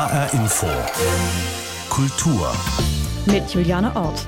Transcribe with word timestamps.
HR 0.00 0.32
Info. 0.32 0.66
Kultur. 1.90 2.50
Mit 3.26 3.50
Juliane 3.50 3.94
Ort. 3.94 4.24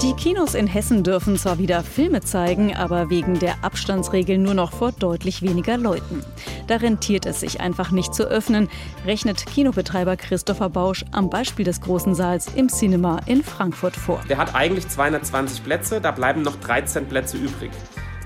Die 0.00 0.12
Kinos 0.12 0.54
in 0.54 0.68
Hessen 0.68 1.02
dürfen 1.02 1.36
zwar 1.36 1.58
wieder 1.58 1.82
Filme 1.82 2.20
zeigen, 2.20 2.76
aber 2.76 3.10
wegen 3.10 3.36
der 3.40 3.64
Abstandsregeln 3.64 4.44
nur 4.44 4.54
noch 4.54 4.70
vor 4.70 4.92
deutlich 4.92 5.42
weniger 5.42 5.76
Leuten. 5.76 6.22
Da 6.68 6.76
rentiert 6.76 7.26
es 7.26 7.40
sich 7.40 7.60
einfach 7.60 7.90
nicht 7.90 8.14
zu 8.14 8.28
öffnen, 8.28 8.68
rechnet 9.06 9.44
Kinobetreiber 9.44 10.16
Christopher 10.16 10.68
Bausch 10.68 11.04
am 11.10 11.30
Beispiel 11.30 11.64
des 11.64 11.80
großen 11.80 12.14
Saals 12.14 12.46
im 12.54 12.68
Cinema 12.68 13.18
in 13.26 13.42
Frankfurt 13.42 13.96
vor. 13.96 14.20
Der 14.28 14.38
hat 14.38 14.54
eigentlich 14.54 14.86
220 14.86 15.64
Plätze, 15.64 16.00
da 16.00 16.12
bleiben 16.12 16.42
noch 16.42 16.54
13 16.60 17.08
Plätze 17.08 17.38
übrig. 17.38 17.72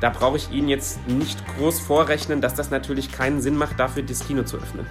Da 0.03 0.11
brauche 0.11 0.37
ich 0.37 0.50
Ihnen 0.50 0.69
jetzt 0.69 0.98
nicht 1.07 1.39
groß 1.55 1.79
vorrechnen, 1.79 2.41
dass 2.41 2.57
das 2.57 2.73
natürlich 2.73 3.12
keinen 3.12 3.41
Sinn 3.41 3.57
macht, 3.57 3.79
dafür 3.79 4.03
das 4.03 4.27
Kino 4.27 4.43
zu 4.43 4.57
öffnen. 4.57 4.85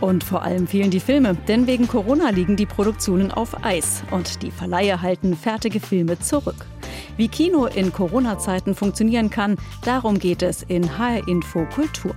Und 0.00 0.24
vor 0.24 0.40
allem 0.40 0.66
fehlen 0.66 0.90
die 0.90 1.00
Filme, 1.00 1.34
denn 1.34 1.66
wegen 1.66 1.86
Corona 1.86 2.30
liegen 2.30 2.56
die 2.56 2.64
Produktionen 2.64 3.30
auf 3.30 3.62
Eis 3.62 4.02
und 4.10 4.40
die 4.42 4.50
Verleiher 4.50 5.02
halten 5.02 5.36
fertige 5.36 5.80
Filme 5.80 6.18
zurück. 6.18 6.64
Wie 7.18 7.28
Kino 7.28 7.66
in 7.66 7.92
Corona-Zeiten 7.92 8.74
funktionieren 8.74 9.28
kann, 9.28 9.56
darum 9.84 10.18
geht 10.18 10.40
es 10.40 10.62
in 10.62 10.96
HR 10.96 11.28
Info 11.28 11.66
Kultur. 11.66 12.14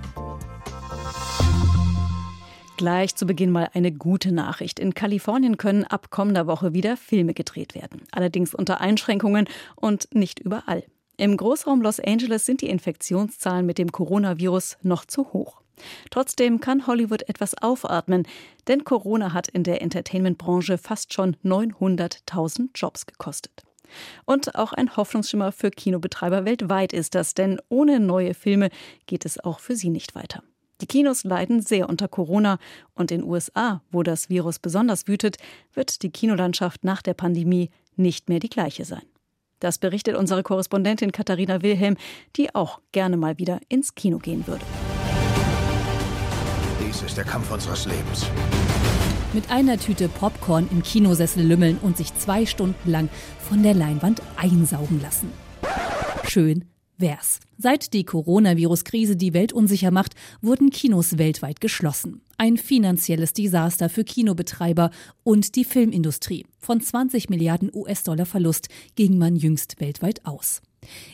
Gleich 2.78 3.14
zu 3.18 3.26
Beginn 3.26 3.52
mal 3.52 3.68
eine 3.74 3.92
gute 3.92 4.32
Nachricht. 4.32 4.80
In 4.80 4.94
Kalifornien 4.94 5.58
können 5.58 5.84
ab 5.84 6.12
kommender 6.12 6.48
Woche 6.48 6.72
wieder 6.72 6.96
Filme 6.96 7.34
gedreht 7.34 7.76
werden. 7.76 8.04
Allerdings 8.14 8.56
unter 8.56 8.80
Einschränkungen 8.80 9.50
und 9.76 10.16
nicht 10.16 10.40
überall. 10.40 10.84
Im 11.20 11.36
Großraum 11.36 11.82
Los 11.82 12.00
Angeles 12.00 12.46
sind 12.46 12.62
die 12.62 12.70
Infektionszahlen 12.70 13.66
mit 13.66 13.80
dem 13.80 13.92
Coronavirus 13.92 14.78
noch 14.84 15.04
zu 15.04 15.34
hoch. 15.34 15.62
Trotzdem 16.12 16.60
kann 16.60 16.86
Hollywood 16.86 17.28
etwas 17.28 17.56
aufatmen, 17.60 18.28
denn 18.68 18.84
Corona 18.84 19.34
hat 19.34 19.48
in 19.48 19.64
der 19.64 19.82
Entertainment-Branche 19.82 20.78
fast 20.78 21.14
schon 21.14 21.36
900.000 21.44 22.70
Jobs 22.76 23.08
gekostet. 23.08 23.64
Und 24.26 24.54
auch 24.54 24.74
ein 24.74 24.96
Hoffnungsschimmer 24.96 25.52
für 25.52 25.72
Kinobetreiber 25.72 26.46
weltweit 26.46 26.94
ist 26.94 27.16
das, 27.16 27.34
denn 27.34 27.60
ohne 27.68 28.00
neue 28.00 28.36
Filme 28.36 28.70
geht 29.08 29.26
es 29.26 29.44
auch 29.44 29.60
für 29.60 29.76
sie 29.76 29.90
nicht 29.90 30.14
weiter. 30.14 30.44
Die 30.82 30.88
Kinos 30.88 31.24
leiden 31.24 31.62
sehr 31.62 31.90
unter 31.90 32.08
Corona 32.08 32.60
und 32.94 33.12
in 33.12 33.24
USA, 33.24 33.82
wo 33.90 34.04
das 34.04 34.30
Virus 34.30 34.60
besonders 34.60 35.08
wütet, 35.08 35.38
wird 35.74 36.04
die 36.04 36.12
Kinolandschaft 36.12 36.84
nach 36.84 37.02
der 37.02 37.16
Pandemie 37.16 37.72
nicht 37.96 38.30
mehr 38.30 38.40
die 38.40 38.50
gleiche 38.50 38.86
sein. 38.86 39.02
Das 39.60 39.78
berichtet 39.78 40.16
unsere 40.16 40.44
Korrespondentin 40.44 41.12
Katharina 41.12 41.62
Wilhelm, 41.62 41.98
die 42.36 42.54
auch 42.54 42.80
gerne 42.92 43.18
mal 43.18 43.38
wieder 43.38 43.60
ins 43.70 43.96
Kino 43.96 44.20
gehen 44.20 44.46
würde. 44.48 44.66
Dies 46.86 47.02
ist 47.02 47.18
der 47.18 47.26
Kampf 47.26 47.52
unseres 47.52 47.86
Lebens. 47.86 48.28
Mit 49.34 49.52
einer 49.52 49.78
Tüte 49.78 50.08
Popcorn 50.08 50.70
im 50.72 50.84
Kinosessel 50.84 51.44
lümmeln 51.44 51.78
und 51.82 51.98
sich 51.98 52.14
zwei 52.16 52.46
Stunden 52.46 52.90
lang 52.90 53.10
von 53.40 53.62
der 53.62 53.74
Leinwand 53.74 54.22
einsaugen 54.38 55.02
lassen. 55.02 55.32
Schön 56.24 56.66
wär's. 56.98 57.40
Seit 57.58 57.94
die 57.94 58.04
Coronavirus-Krise 58.04 59.16
die 59.16 59.34
Welt 59.34 59.54
unsicher 59.54 59.92
macht, 59.92 60.14
wurden 60.42 60.70
Kinos 60.70 61.18
weltweit 61.18 61.62
geschlossen. 61.62 62.22
Ein 62.38 62.58
finanzielles 62.58 63.34
Desaster 63.34 63.90
für 63.90 64.04
Kinobetreiber 64.04 64.92
und 65.24 65.56
die 65.56 65.66
Filmindustrie. 65.66 66.46
Von 66.60 66.82
20 66.82 67.30
Milliarden 67.30 67.72
US-Dollar 67.74 68.26
Verlust 68.26 68.70
ging 68.96 69.18
man 69.18 69.36
jüngst 69.36 69.80
weltweit 69.80 70.26
aus. 70.26 70.62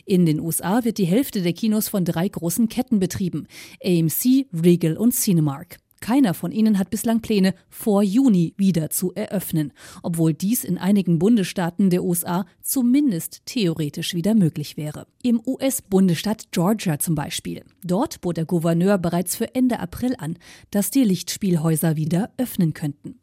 In 0.04 0.26
den 0.26 0.40
USA 0.40 0.84
wird 0.84 0.98
die 0.98 1.06
Hälfte 1.06 1.42
der 1.42 1.52
Kinos 1.52 1.88
von 1.88 2.04
drei 2.04 2.28
großen 2.28 2.68
Ketten 2.68 2.98
betrieben. 2.98 3.46
AMC, 3.82 4.46
Regal 4.52 4.96
und 4.96 5.14
Cinemark. 5.14 5.78
Keiner 6.04 6.34
von 6.34 6.52
ihnen 6.52 6.78
hat 6.78 6.90
bislang 6.90 7.22
Pläne, 7.22 7.54
vor 7.70 8.02
Juni 8.02 8.52
wieder 8.58 8.90
zu 8.90 9.14
eröffnen, 9.14 9.72
obwohl 10.02 10.34
dies 10.34 10.62
in 10.62 10.76
einigen 10.76 11.18
Bundesstaaten 11.18 11.88
der 11.88 12.04
USA 12.04 12.44
zumindest 12.60 13.40
theoretisch 13.46 14.12
wieder 14.12 14.34
möglich 14.34 14.76
wäre. 14.76 15.06
Im 15.22 15.40
US-Bundesstaat 15.46 16.52
Georgia 16.52 16.98
zum 16.98 17.14
Beispiel. 17.14 17.64
Dort 17.82 18.20
bot 18.20 18.36
der 18.36 18.44
Gouverneur 18.44 18.98
bereits 18.98 19.34
für 19.34 19.54
Ende 19.54 19.80
April 19.80 20.14
an, 20.18 20.36
dass 20.70 20.90
die 20.90 21.04
Lichtspielhäuser 21.04 21.96
wieder 21.96 22.28
öffnen 22.36 22.74
könnten. 22.74 23.18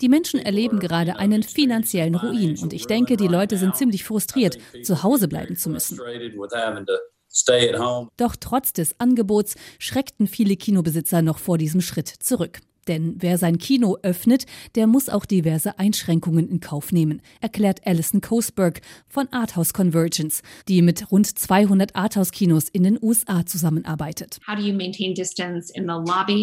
Die 0.00 0.08
Menschen 0.08 0.38
erleben 0.38 0.78
gerade 0.78 1.16
einen 1.16 1.42
finanziellen 1.42 2.14
Ruin 2.14 2.56
und 2.62 2.72
ich 2.72 2.86
denke, 2.86 3.16
die 3.16 3.26
Leute 3.26 3.56
sind 3.56 3.74
ziemlich 3.74 4.04
frustriert, 4.04 4.58
zu 4.84 5.02
Hause 5.02 5.26
bleiben 5.26 5.56
zu 5.56 5.70
müssen. 5.70 5.98
Doch 8.16 8.36
trotz 8.36 8.72
des 8.72 8.98
Angebots 9.00 9.54
schreckten 9.78 10.26
viele 10.26 10.56
Kinobesitzer 10.56 11.22
noch 11.22 11.38
vor 11.38 11.58
diesem 11.58 11.80
Schritt 11.80 12.08
zurück. 12.08 12.60
Denn 12.88 13.16
wer 13.18 13.38
sein 13.38 13.58
Kino 13.58 13.96
öffnet, 14.02 14.46
der 14.74 14.86
muss 14.86 15.08
auch 15.08 15.24
diverse 15.24 15.78
Einschränkungen 15.78 16.48
in 16.48 16.60
Kauf 16.60 16.90
nehmen, 16.90 17.22
erklärt 17.40 17.86
Alison 17.86 18.20
Coesberg 18.20 18.80
von 19.08 19.28
Arthouse 19.32 19.72
Convergence, 19.72 20.42
die 20.68 20.82
mit 20.82 21.12
rund 21.12 21.26
200 21.26 21.94
Arthouse-Kinos 21.94 22.68
in 22.68 22.82
den 22.82 22.98
USA 23.00 23.46
zusammenarbeitet. 23.46 24.40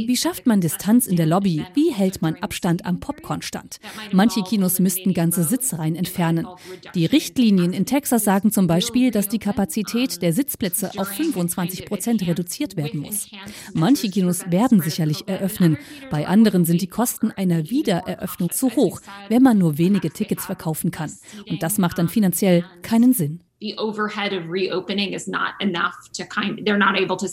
Wie 0.07 0.17
schafft 0.17 0.47
man 0.47 0.61
Distanz 0.61 1.07
in 1.07 1.17
der 1.17 1.25
Lobby? 1.25 1.65
Wie 1.73 1.93
hält 1.93 2.21
man 2.21 2.35
Abstand 2.35 2.85
am 2.85 2.99
Popcornstand? 2.99 3.79
Manche 4.13 4.41
Kinos 4.43 4.79
müssten 4.79 5.13
ganze 5.13 5.43
Sitzreihen 5.43 5.95
entfernen. 5.95 6.47
Die 6.95 7.05
Richtlinien 7.05 7.73
in 7.73 7.85
Texas 7.85 8.23
sagen 8.23 8.51
zum 8.51 8.67
Beispiel, 8.67 9.11
dass 9.11 9.27
die 9.27 9.39
Kapazität 9.39 10.21
der 10.21 10.31
Sitzplätze 10.31 10.91
auf 10.97 11.09
25 11.09 11.85
Prozent 11.85 12.25
reduziert 12.25 12.77
werden 12.77 13.01
muss. 13.01 13.27
Manche 13.73 14.09
Kinos 14.09 14.49
werden 14.49 14.81
sicherlich 14.81 15.27
eröffnen. 15.27 15.77
Bei 16.09 16.28
anderen 16.29 16.65
sind 16.65 16.81
die 16.81 16.87
Kosten 16.87 17.31
einer 17.31 17.69
Wiedereröffnung 17.69 18.51
zu 18.51 18.75
hoch, 18.75 19.01
wenn 19.27 19.43
man 19.43 19.57
nur 19.57 19.77
wenige 19.77 20.11
Tickets 20.11 20.45
verkaufen 20.45 20.91
kann. 20.91 21.11
Und 21.49 21.63
das 21.63 21.77
macht 21.77 21.97
dann 21.97 22.09
finanziell 22.09 22.63
keinen 22.81 23.13
Sinn. 23.13 23.41
The 23.61 23.77
overhead 23.77 24.31
of 24.31 24.49
reopening 24.49 25.11
is 25.11 25.27
not 25.27 25.51
enough 25.59 25.93
to 26.17 26.23
kind, 26.23 26.61
they're 26.65 26.77
not 26.77 26.97
able 26.97 27.17
to 27.17 27.27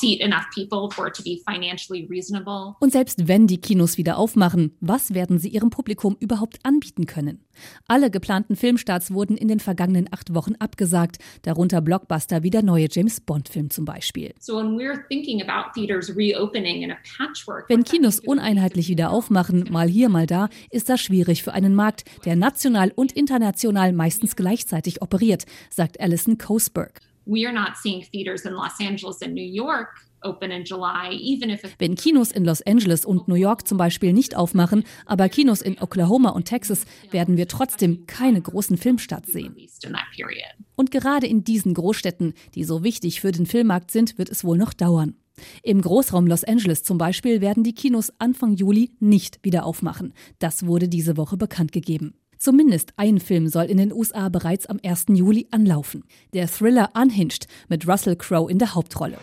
seat 0.00 0.20
enough 0.20 0.44
people 0.54 0.90
for 0.90 1.06
it 1.06 1.14
to 1.14 1.22
be 1.22 1.40
financially 1.48 2.06
reasonable. 2.10 2.74
Und 2.80 2.92
selbst 2.92 3.28
wenn 3.28 3.46
die 3.46 3.58
Kinos 3.58 3.98
wieder 3.98 4.18
aufmachen, 4.18 4.76
was 4.80 5.14
werden 5.14 5.38
sie 5.38 5.48
ihrem 5.48 5.70
Publikum 5.70 6.16
überhaupt 6.20 6.58
anbieten 6.62 7.06
können? 7.06 7.44
Alle 7.86 8.10
geplanten 8.10 8.56
Filmstarts 8.56 9.12
wurden 9.12 9.36
in 9.36 9.48
den 9.48 9.60
vergangenen 9.60 10.08
acht 10.10 10.34
Wochen 10.34 10.54
abgesagt, 10.58 11.18
darunter 11.42 11.80
Blockbuster 11.80 12.42
wie 12.42 12.50
der 12.50 12.62
neue 12.62 12.88
James 12.90 13.20
Bond-Film 13.20 13.70
zum 13.70 13.84
Beispiel. 13.84 14.34
Wenn 17.68 17.84
Kinos 17.84 18.20
uneinheitlich 18.20 18.88
wieder 18.88 19.10
aufmachen, 19.10 19.68
mal 19.70 19.88
hier, 19.88 20.08
mal 20.08 20.26
da, 20.26 20.48
ist 20.70 20.88
das 20.88 21.00
schwierig 21.00 21.42
für 21.42 21.52
einen 21.52 21.74
Markt, 21.74 22.04
der 22.24 22.36
national 22.36 22.92
und 22.94 23.12
international 23.12 23.92
meistens 23.92 24.36
gleichzeitig 24.36 25.02
operiert, 25.02 25.44
sagt 25.70 26.00
Alison 26.00 26.38
Coesberg. 26.38 27.00
We 27.26 27.46
are 27.46 27.54
not 27.54 27.76
seeing 27.76 28.02
theaters 28.02 28.44
in 28.44 28.52
Los 28.52 28.78
Angeles 28.80 29.22
and 29.22 29.34
New 29.34 29.42
York 29.42 29.88
wenn 31.78 31.94
Kinos 31.96 32.32
in 32.32 32.44
Los 32.44 32.62
Angeles 32.62 33.04
und 33.04 33.28
New 33.28 33.34
York 33.34 33.68
zum 33.68 33.78
Beispiel 33.78 34.12
nicht 34.12 34.36
aufmachen, 34.36 34.84
aber 35.06 35.28
Kinos 35.28 35.60
in 35.60 35.78
Oklahoma 35.80 36.30
und 36.30 36.46
Texas, 36.46 36.86
werden 37.10 37.36
wir 37.36 37.46
trotzdem 37.46 38.06
keine 38.06 38.40
großen 38.40 38.76
Filmstarts 38.76 39.32
sehen. 39.32 39.54
Und 40.76 40.90
gerade 40.90 41.26
in 41.26 41.44
diesen 41.44 41.74
Großstädten, 41.74 42.34
die 42.54 42.64
so 42.64 42.82
wichtig 42.82 43.20
für 43.20 43.32
den 43.32 43.46
Filmmarkt 43.46 43.90
sind, 43.90 44.18
wird 44.18 44.30
es 44.30 44.44
wohl 44.44 44.56
noch 44.56 44.72
dauern. 44.72 45.14
Im 45.62 45.80
Großraum 45.80 46.26
Los 46.26 46.44
Angeles 46.44 46.84
zum 46.84 46.96
Beispiel 46.96 47.40
werden 47.40 47.64
die 47.64 47.74
Kinos 47.74 48.12
Anfang 48.18 48.54
Juli 48.54 48.92
nicht 49.00 49.40
wieder 49.42 49.66
aufmachen. 49.66 50.14
Das 50.38 50.66
wurde 50.66 50.88
diese 50.88 51.16
Woche 51.16 51.36
bekannt 51.36 51.72
gegeben. 51.72 52.14
Zumindest 52.44 52.92
ein 52.98 53.20
Film 53.20 53.48
soll 53.48 53.64
in 53.64 53.78
den 53.78 53.90
USA 53.90 54.28
bereits 54.28 54.66
am 54.66 54.78
1. 54.84 55.06
Juli 55.08 55.48
anlaufen. 55.50 56.04
Der 56.34 56.46
Thriller 56.46 56.90
Unhinged 56.94 57.46
mit 57.68 57.88
Russell 57.88 58.16
Crowe 58.16 58.50
in 58.50 58.58
der 58.58 58.74
Hauptrolle. 58.74 59.16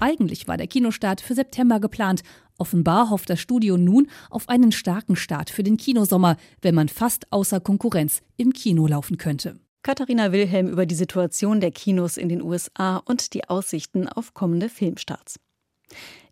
Eigentlich 0.00 0.46
war 0.46 0.58
der 0.58 0.66
Kinostart 0.66 1.22
für 1.22 1.34
September 1.34 1.80
geplant. 1.80 2.20
Offenbar 2.58 3.08
hofft 3.08 3.30
das 3.30 3.40
Studio 3.40 3.78
nun 3.78 4.10
auf 4.28 4.50
einen 4.50 4.70
starken 4.70 5.16
Start 5.16 5.48
für 5.48 5.62
den 5.62 5.78
Kinosommer, 5.78 6.36
wenn 6.60 6.74
man 6.74 6.90
fast 6.90 7.32
außer 7.32 7.60
Konkurrenz 7.60 8.20
im 8.36 8.52
Kino 8.52 8.86
laufen 8.86 9.16
könnte. 9.16 9.58
Katharina 9.86 10.32
Wilhelm 10.32 10.66
über 10.66 10.84
die 10.84 10.96
Situation 10.96 11.60
der 11.60 11.70
Kinos 11.70 12.16
in 12.16 12.28
den 12.28 12.42
USA 12.42 12.96
und 12.96 13.34
die 13.34 13.48
Aussichten 13.48 14.08
auf 14.08 14.34
kommende 14.34 14.68
Filmstarts. 14.68 15.38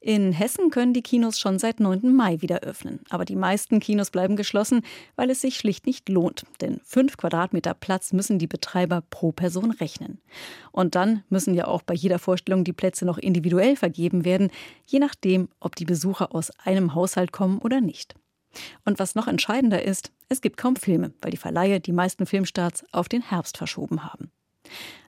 In 0.00 0.32
Hessen 0.32 0.70
können 0.70 0.92
die 0.92 1.02
Kinos 1.02 1.38
schon 1.38 1.60
seit 1.60 1.78
9. 1.78 2.12
Mai 2.12 2.40
wieder 2.40 2.62
öffnen. 2.62 2.98
Aber 3.10 3.24
die 3.24 3.36
meisten 3.36 3.78
Kinos 3.78 4.10
bleiben 4.10 4.34
geschlossen, 4.34 4.82
weil 5.14 5.30
es 5.30 5.40
sich 5.40 5.56
schlicht 5.56 5.86
nicht 5.86 6.08
lohnt. 6.08 6.42
Denn 6.60 6.80
fünf 6.82 7.16
Quadratmeter 7.16 7.74
Platz 7.74 8.12
müssen 8.12 8.40
die 8.40 8.48
Betreiber 8.48 9.04
pro 9.08 9.30
Person 9.30 9.70
rechnen. 9.70 10.18
Und 10.72 10.96
dann 10.96 11.22
müssen 11.28 11.54
ja 11.54 11.68
auch 11.68 11.82
bei 11.82 11.94
jeder 11.94 12.18
Vorstellung 12.18 12.64
die 12.64 12.72
Plätze 12.72 13.04
noch 13.04 13.18
individuell 13.18 13.76
vergeben 13.76 14.24
werden, 14.24 14.50
je 14.84 14.98
nachdem, 14.98 15.48
ob 15.60 15.76
die 15.76 15.84
Besucher 15.84 16.34
aus 16.34 16.50
einem 16.64 16.96
Haushalt 16.96 17.30
kommen 17.30 17.58
oder 17.58 17.80
nicht. 17.80 18.16
Und 18.84 18.98
was 18.98 19.14
noch 19.14 19.28
entscheidender 19.28 19.82
ist, 19.82 20.12
es 20.28 20.40
gibt 20.40 20.56
kaum 20.56 20.76
Filme, 20.76 21.12
weil 21.20 21.30
die 21.30 21.36
Verleihe 21.36 21.80
die 21.80 21.92
meisten 21.92 22.26
Filmstarts 22.26 22.84
auf 22.92 23.08
den 23.08 23.22
Herbst 23.22 23.56
verschoben 23.56 24.04
haben. 24.04 24.30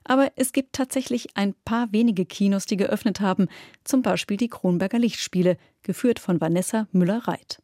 Aber 0.03 0.31
es 0.35 0.53
gibt 0.53 0.73
tatsächlich 0.73 1.35
ein 1.35 1.53
paar 1.65 1.91
wenige 1.91 2.25
Kinos, 2.25 2.65
die 2.65 2.77
geöffnet 2.77 3.19
haben, 3.19 3.47
zum 3.83 4.01
Beispiel 4.01 4.37
die 4.37 4.47
Kronberger 4.47 4.99
Lichtspiele, 4.99 5.57
geführt 5.83 6.19
von 6.19 6.39
Vanessa 6.39 6.87
Müller-Reit. 6.91 7.61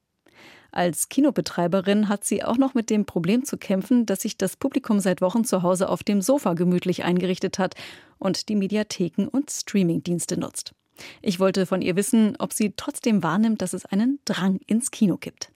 Als 0.72 1.08
Kinobetreiberin 1.08 2.10
hat 2.10 2.26
sie 2.26 2.44
auch 2.44 2.58
noch 2.58 2.74
mit 2.74 2.90
dem 2.90 3.06
Problem 3.06 3.46
zu 3.46 3.58
kämpfen, 3.58 4.08
dass 4.08 4.24
sich 4.24 4.38
das 4.38 4.58
Publikum 4.58 5.00
seit 5.00 5.22
Wochen 5.22 5.46
zu 5.46 5.62
Hause 5.62 5.88
auf 5.88 6.02
dem 6.02 6.20
Sofa 6.20 6.56
gemütlich 6.56 7.04
eingerichtet 7.04 7.60
hat 7.60 7.76
und 8.18 8.50
die 8.50 8.56
Mediatheken 8.56 9.28
und 9.28 9.52
Streamingdienste 9.52 10.40
nutzt. 10.40 10.74
Ich 11.22 11.40
wollte 11.40 11.68
von 11.68 11.84
ihr 11.84 11.96
wissen, 11.96 12.36
ob 12.40 12.54
sie 12.54 12.74
trotzdem 12.76 13.22
wahrnimmt, 13.22 13.62
dass 13.62 13.74
es 13.74 13.86
einen 13.86 14.20
Drang 14.26 14.60
ins 14.66 14.90
Kino 14.90 15.18
gibt. 15.18 15.53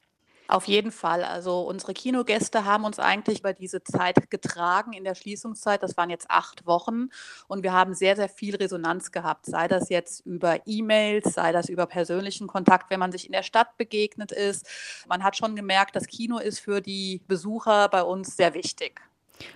Auf 0.47 0.65
jeden 0.65 0.91
Fall. 0.91 1.23
Also 1.23 1.61
unsere 1.61 1.93
Kinogäste 1.93 2.63
haben 2.63 2.85
uns 2.85 2.99
eigentlich 2.99 3.39
über 3.39 3.53
diese 3.53 3.83
Zeit 3.83 4.29
getragen 4.29 4.93
in 4.93 5.03
der 5.03 5.15
Schließungszeit. 5.15 5.83
Das 5.83 5.97
waren 5.97 6.09
jetzt 6.09 6.29
acht 6.29 6.65
Wochen 6.65 7.09
und 7.47 7.63
wir 7.63 7.73
haben 7.73 7.93
sehr, 7.93 8.15
sehr 8.15 8.29
viel 8.29 8.55
Resonanz 8.55 9.11
gehabt. 9.11 9.45
Sei 9.45 9.67
das 9.67 9.89
jetzt 9.89 10.25
über 10.25 10.65
E-Mails, 10.65 11.33
sei 11.33 11.51
das 11.51 11.67
über 11.67 11.85
persönlichen 11.85 12.47
Kontakt, 12.47 12.89
wenn 12.89 12.99
man 12.99 13.11
sich 13.11 13.25
in 13.25 13.33
der 13.33 13.43
Stadt 13.43 13.75
begegnet 13.77 14.31
ist. 14.31 14.65
Man 15.07 15.23
hat 15.23 15.35
schon 15.35 15.55
gemerkt, 15.55 15.95
das 15.95 16.07
Kino 16.07 16.37
ist 16.37 16.59
für 16.59 16.79
die 16.81 17.21
Besucher 17.27 17.89
bei 17.89 18.03
uns 18.03 18.37
sehr 18.37 18.53
wichtig. 18.53 19.01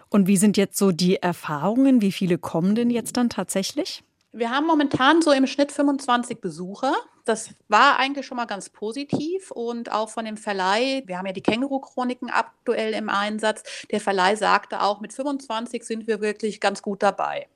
Und 0.09 0.27
wie 0.27 0.37
sind 0.37 0.57
jetzt 0.57 0.77
so 0.77 0.91
die 0.91 1.17
Erfahrungen? 1.17 2.01
Wie 2.01 2.11
viele 2.11 2.37
kommen 2.37 2.75
denn 2.75 2.89
jetzt 2.89 3.17
dann 3.17 3.29
tatsächlich? 3.29 4.03
Wir 4.33 4.49
haben 4.49 4.65
momentan 4.65 5.21
so 5.21 5.31
im 5.33 5.45
Schnitt 5.45 5.73
25 5.73 6.39
Besucher. 6.39 6.93
Das 7.25 7.53
war 7.67 7.99
eigentlich 7.99 8.25
schon 8.25 8.37
mal 8.37 8.45
ganz 8.45 8.69
positiv 8.69 9.51
und 9.51 9.91
auch 9.91 10.09
von 10.09 10.23
dem 10.23 10.37
Verleih, 10.37 11.03
wir 11.05 11.17
haben 11.17 11.25
ja 11.25 11.33
die 11.33 11.43
Känguru-Chroniken 11.43 12.29
aktuell 12.29 12.93
im 12.93 13.09
Einsatz, 13.09 13.63
der 13.91 13.99
Verleih 13.99 14.35
sagte 14.35 14.81
auch, 14.81 15.01
mit 15.01 15.11
25 15.11 15.83
sind 15.83 16.07
wir 16.07 16.21
wirklich 16.21 16.61
ganz 16.61 16.81
gut 16.81 17.03
dabei. 17.03 17.47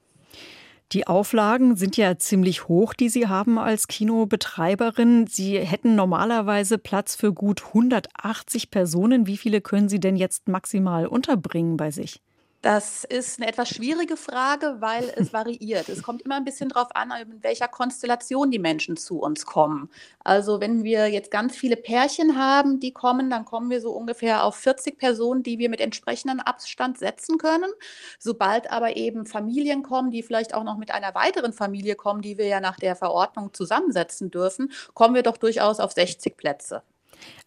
Die 0.92 1.08
Auflagen 1.08 1.78
sind 1.78 1.98
ja 1.98 2.18
ziemlich 2.18 2.68
hoch, 2.68 2.94
die 2.94 3.10
Sie 3.10 3.28
haben 3.28 3.58
als 3.58 3.88
Kinobetreiberin. 3.88 5.28
Sie 5.28 5.58
hätten 5.58 5.96
normalerweise 5.96 6.78
Platz 6.78 7.16
für 7.16 7.34
gut 7.34 7.64
180 7.68 8.70
Personen. 8.70 9.26
Wie 9.26 9.38
viele 9.38 9.62
können 9.62 9.90
Sie 9.90 10.00
denn 10.00 10.16
jetzt 10.16 10.48
maximal 10.48 11.08
unterbringen 11.08 11.78
bei 11.78 11.90
sich? 11.90 12.22
Das 12.66 13.04
ist 13.04 13.40
eine 13.40 13.48
etwas 13.48 13.70
schwierige 13.70 14.18
Frage, 14.18 14.78
weil 14.80 15.14
es 15.18 15.32
variiert. 15.32 15.88
Es 15.88 16.02
kommt 16.02 16.24
immer 16.24 16.38
ein 16.38 16.46
bisschen 16.46 16.70
darauf 16.70 16.88
an, 16.96 17.12
in 17.12 17.44
welcher 17.44 17.68
Konstellation 17.68 18.50
die 18.50 18.58
Menschen 18.58 18.98
zu 18.98 19.20
uns 19.20 19.46
kommen. 19.46 19.88
Also 20.24 20.60
wenn 20.60 20.84
wir 20.84 21.06
jetzt 21.10 21.30
ganz 21.30 21.56
viele 21.56 21.76
Pärchen 21.76 22.40
haben, 22.40 22.80
die 22.80 22.92
kommen, 22.92 23.30
dann 23.30 23.46
kommen 23.46 23.70
wir 23.70 23.82
so 23.82 23.92
ungefähr 23.92 24.44
auf 24.44 24.56
40 24.56 24.98
Personen, 24.98 25.44
die 25.44 25.60
wir 25.60 25.70
mit 25.70 25.80
entsprechendem 25.80 26.40
Abstand 26.40 26.98
setzen 26.98 27.38
können. 27.38 27.72
Sobald 28.18 28.72
aber 28.72 28.98
eben 28.98 29.28
Familien 29.28 29.84
kommen, 29.84 30.10
die 30.10 30.24
vielleicht 30.24 30.56
auch 30.56 30.64
noch 30.64 30.80
mit 30.80 30.90
einer 30.90 31.14
weiteren 31.14 31.54
Familie 31.54 31.94
kommen, 31.94 32.24
die 32.24 32.40
wir 32.40 32.48
ja 32.48 32.62
nach 32.62 32.78
der 32.78 32.96
Verordnung 32.96 33.54
zusammensetzen 33.54 34.32
dürfen, 34.32 34.72
kommen 34.96 35.14
wir 35.14 35.22
doch 35.22 35.38
durchaus 35.38 35.80
auf 35.80 35.92
60 35.92 36.36
Plätze. 36.36 36.82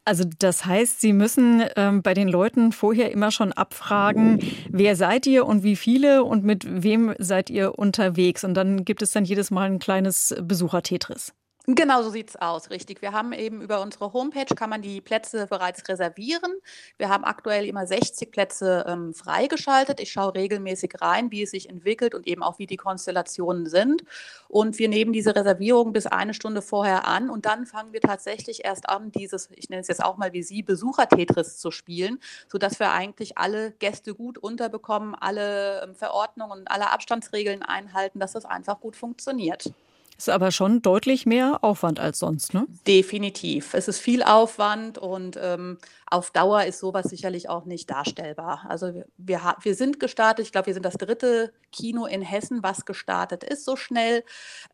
Also 0.05 0.25
das 0.39 0.65
heißt, 0.65 1.01
Sie 1.01 1.13
müssen 1.13 1.65
ähm, 1.77 2.03
bei 2.03 2.15
den 2.15 2.29
Leuten 2.29 2.73
vorher 2.73 3.13
immer 3.13 3.31
schon 3.31 3.53
abfragen, 3.53 4.41
wer 4.71 4.97
seid 4.97 5.27
ihr 5.27 5.45
und 5.45 5.63
wie 5.63 5.77
viele 5.77 6.25
und 6.25 6.45
mit 6.45 6.83
wem 6.83 7.15
seid 7.19 7.51
ihr 7.51 7.79
unterwegs. 7.79 8.43
Und 8.43 8.55
dann 8.55 8.85
gibt 8.85 9.03
es 9.03 9.13
dann 9.13 9.25
jedes 9.25 9.51
Mal 9.51 9.71
ein 9.71 9.79
kleines 9.79 10.35
Besucher-Tetris. 10.41 11.35
Genau 11.71 12.03
so 12.03 12.09
sieht 12.09 12.31
es 12.31 12.37
aus, 12.37 12.71
richtig. 12.71 13.03
Wir 13.03 13.13
haben 13.13 13.35
eben 13.35 13.61
über 13.61 13.83
unsere 13.83 14.15
Homepage 14.15 14.55
kann 14.55 14.71
man 14.71 14.81
die 14.81 15.03
Plätze 15.03 15.47
bereits 15.49 15.87
reservieren. 15.87 16.51
Wir 16.97 17.11
haben 17.11 17.25
aktuell 17.25 17.67
immer 17.67 17.87
60 17.87 18.33
Plätze 18.33 18.87
ähm, 18.89 19.13
freigeschaltet. 19.13 20.01
Ich 20.01 20.11
schaue 20.11 20.35
regelmäßig 20.35 20.95
rein, 21.03 21.31
wie 21.31 21.43
es 21.43 21.51
sich 21.51 21.69
entwickelt 21.69 22.15
und 22.15 22.27
eben 22.27 22.43
auch 22.43 22.59
wie 22.59 22.67
die 22.67 22.79
Konstellationen 22.79 23.67
sind. 23.67 24.03
Und 24.49 24.79
wir 24.79 24.89
nehmen 24.89 25.13
diese 25.13 25.37
Reservierung 25.37 25.93
bis 25.93 26.07
eine 26.07 26.33
Stunde 26.33 26.63
vorher 26.63 27.07
an 27.07 27.29
und 27.29 27.45
dann 27.45 27.67
fangen 27.67 27.93
wir 27.93 28.01
tatsächlich 28.01 28.65
erst 28.65 28.89
an, 28.89 29.13
dieses, 29.13 29.51
ich 29.55 29.69
nenne 29.69 29.83
es 29.83 29.89
jetzt 29.89 30.03
auch 30.03 30.17
mal 30.17 30.33
wie 30.33 30.43
Sie, 30.43 30.63
Besucher-Tetris 30.63 31.59
zu 31.59 31.71
spielen, 31.71 32.19
sodass 32.51 32.81
wir 32.81 32.93
eigentlich 32.93 33.37
alle 33.37 33.73
Gäste 33.73 34.15
gut 34.15 34.39
unterbekommen, 34.39 35.15
alle 35.15 35.83
ähm, 35.83 35.95
Verordnungen 35.95 36.61
und 36.61 36.71
alle 36.71 36.91
Abstandsregeln 36.93 37.63
einhalten, 37.63 38.21
dass 38.21 38.33
das 38.33 38.47
einfach 38.47 38.81
gut 38.81 38.97
funktioniert. 38.97 39.71
Ist 40.19 40.29
aber 40.29 40.51
schon 40.51 40.83
deutlich 40.83 41.27
mehr 41.27 41.61
Aufwand 41.63 42.01
als 42.01 42.19
sonst, 42.19 42.53
ne? 42.53 42.67
Definitiv. 42.89 43.73
Es 43.73 43.87
ist 43.87 44.01
viel 44.01 44.25
Aufwand 44.25 44.99
und 44.99 45.39
ähm, 45.41 45.79
auf 46.11 46.33
Dauer 46.33 46.65
ist 46.65 46.81
sowas 46.81 47.07
sicherlich 47.07 47.49
auch 47.49 47.67
nicht 47.67 47.89
darstellbar. 47.89 48.67
Also 48.69 49.05
wir, 49.17 49.55
wir, 49.63 49.75
sind 49.77 50.01
gestartet, 50.01 50.45
ich 50.45 50.51
glaube, 50.51 50.67
wir 50.67 50.75
sind 50.75 50.85
das 50.85 50.95
dritte 50.95 51.53
Kino 51.71 52.05
in 52.05 52.21
Hessen, 52.21 52.65
was 52.65 52.85
gestartet 52.85 53.45
ist 53.45 53.65
so 53.65 53.77
schnell. 53.77 54.25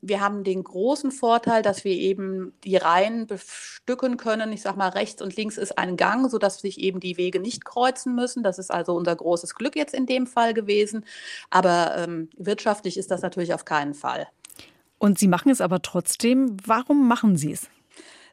Wir 0.00 0.22
haben 0.22 0.44
den 0.44 0.64
großen 0.64 1.12
Vorteil, 1.12 1.60
dass 1.60 1.84
wir 1.84 1.92
eben 1.92 2.54
die 2.64 2.76
Reihen 2.76 3.26
bestücken 3.26 4.16
können. 4.16 4.50
Ich 4.50 4.62
sage 4.62 4.78
mal, 4.78 4.88
rechts 4.88 5.20
und 5.20 5.36
links 5.36 5.58
ist 5.58 5.76
ein 5.76 5.98
Gang, 5.98 6.30
sodass 6.30 6.60
sich 6.60 6.80
eben 6.80 7.00
die 7.00 7.18
Wege 7.18 7.38
nicht 7.38 7.66
kreuzen 7.66 8.14
müssen. 8.14 8.42
Das 8.42 8.58
ist 8.58 8.70
also 8.70 8.94
unser 8.94 9.14
großes 9.14 9.54
Glück 9.56 9.76
jetzt 9.76 9.92
in 9.92 10.06
dem 10.06 10.26
Fall 10.26 10.54
gewesen. 10.54 11.04
Aber 11.50 11.96
ähm, 11.98 12.30
wirtschaftlich 12.38 12.96
ist 12.96 13.10
das 13.10 13.20
natürlich 13.20 13.52
auf 13.52 13.66
keinen 13.66 13.92
Fall. 13.92 14.26
Und 15.04 15.18
Sie 15.18 15.28
machen 15.28 15.50
es 15.50 15.60
aber 15.60 15.82
trotzdem. 15.82 16.56
Warum 16.64 17.06
machen 17.06 17.36
Sie 17.36 17.52
es? 17.52 17.68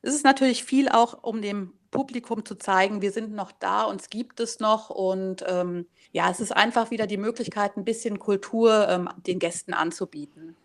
Es 0.03 0.15
ist 0.15 0.23
natürlich 0.23 0.63
viel 0.63 0.87
auch, 0.87 1.21
um 1.21 1.41
dem 1.41 1.73
Publikum 1.91 2.45
zu 2.45 2.55
zeigen, 2.55 3.01
wir 3.01 3.11
sind 3.11 3.33
noch 3.33 3.51
da, 3.51 3.83
uns 3.83 4.09
gibt 4.09 4.39
es 4.39 4.61
noch. 4.61 4.89
Und 4.89 5.43
ähm, 5.49 5.85
ja, 6.13 6.31
es 6.31 6.39
ist 6.39 6.55
einfach 6.55 6.89
wieder 6.89 7.07
die 7.07 7.17
Möglichkeit, 7.17 7.75
ein 7.75 7.83
bisschen 7.83 8.19
Kultur 8.19 8.87
ähm, 8.87 9.09
den 9.27 9.37
Gästen 9.37 9.73
anzubieten. 9.73 10.55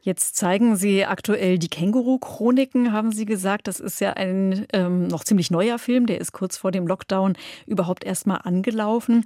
Jetzt 0.00 0.36
zeigen 0.36 0.76
Sie 0.76 1.04
aktuell 1.04 1.58
die 1.58 1.70
Känguru-Chroniken, 1.70 2.92
haben 2.92 3.10
Sie 3.10 3.26
gesagt. 3.26 3.66
Das 3.66 3.80
ist 3.80 4.00
ja 4.00 4.12
ein 4.12 4.68
ähm, 4.72 5.08
noch 5.08 5.24
ziemlich 5.24 5.50
neuer 5.50 5.80
Film, 5.80 6.06
der 6.06 6.20
ist 6.20 6.30
kurz 6.30 6.56
vor 6.56 6.70
dem 6.70 6.86
Lockdown 6.86 7.36
überhaupt 7.66 8.04
erst 8.04 8.28
mal 8.28 8.36
angelaufen. 8.36 9.24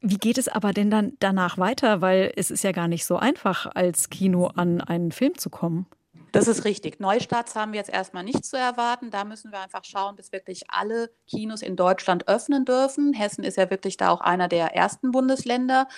Wie 0.00 0.18
geht 0.18 0.38
es 0.38 0.48
aber 0.48 0.72
denn 0.72 0.90
dann 0.90 1.14
danach 1.18 1.58
weiter? 1.58 2.00
Weil 2.00 2.32
es 2.36 2.50
ist 2.50 2.62
ja 2.62 2.72
gar 2.72 2.88
nicht 2.88 3.04
so 3.04 3.16
einfach, 3.16 3.66
als 3.74 4.10
Kino 4.10 4.46
an 4.46 4.80
einen 4.80 5.10
Film 5.10 5.36
zu 5.36 5.50
kommen. 5.50 5.86
Das 6.32 6.46
ist 6.46 6.66
richtig. 6.66 7.00
Neustarts 7.00 7.54
haben 7.54 7.72
wir 7.72 7.78
jetzt 7.78 7.88
erstmal 7.90 8.22
nicht 8.22 8.44
zu 8.44 8.56
erwarten. 8.58 9.10
Da 9.10 9.24
müssen 9.24 9.50
wir 9.50 9.60
einfach 9.60 9.84
schauen, 9.84 10.14
bis 10.14 10.30
wirklich 10.30 10.64
alle 10.68 11.10
Kinos 11.26 11.62
in 11.62 11.74
Deutschland 11.74 12.28
öffnen 12.28 12.66
dürfen. 12.66 13.14
Hessen 13.14 13.44
ist 13.44 13.56
ja 13.56 13.70
wirklich 13.70 13.96
da 13.96 14.10
auch 14.10 14.20
einer 14.20 14.46
der 14.46 14.74
ersten 14.74 15.10
Bundesländer. 15.10 15.88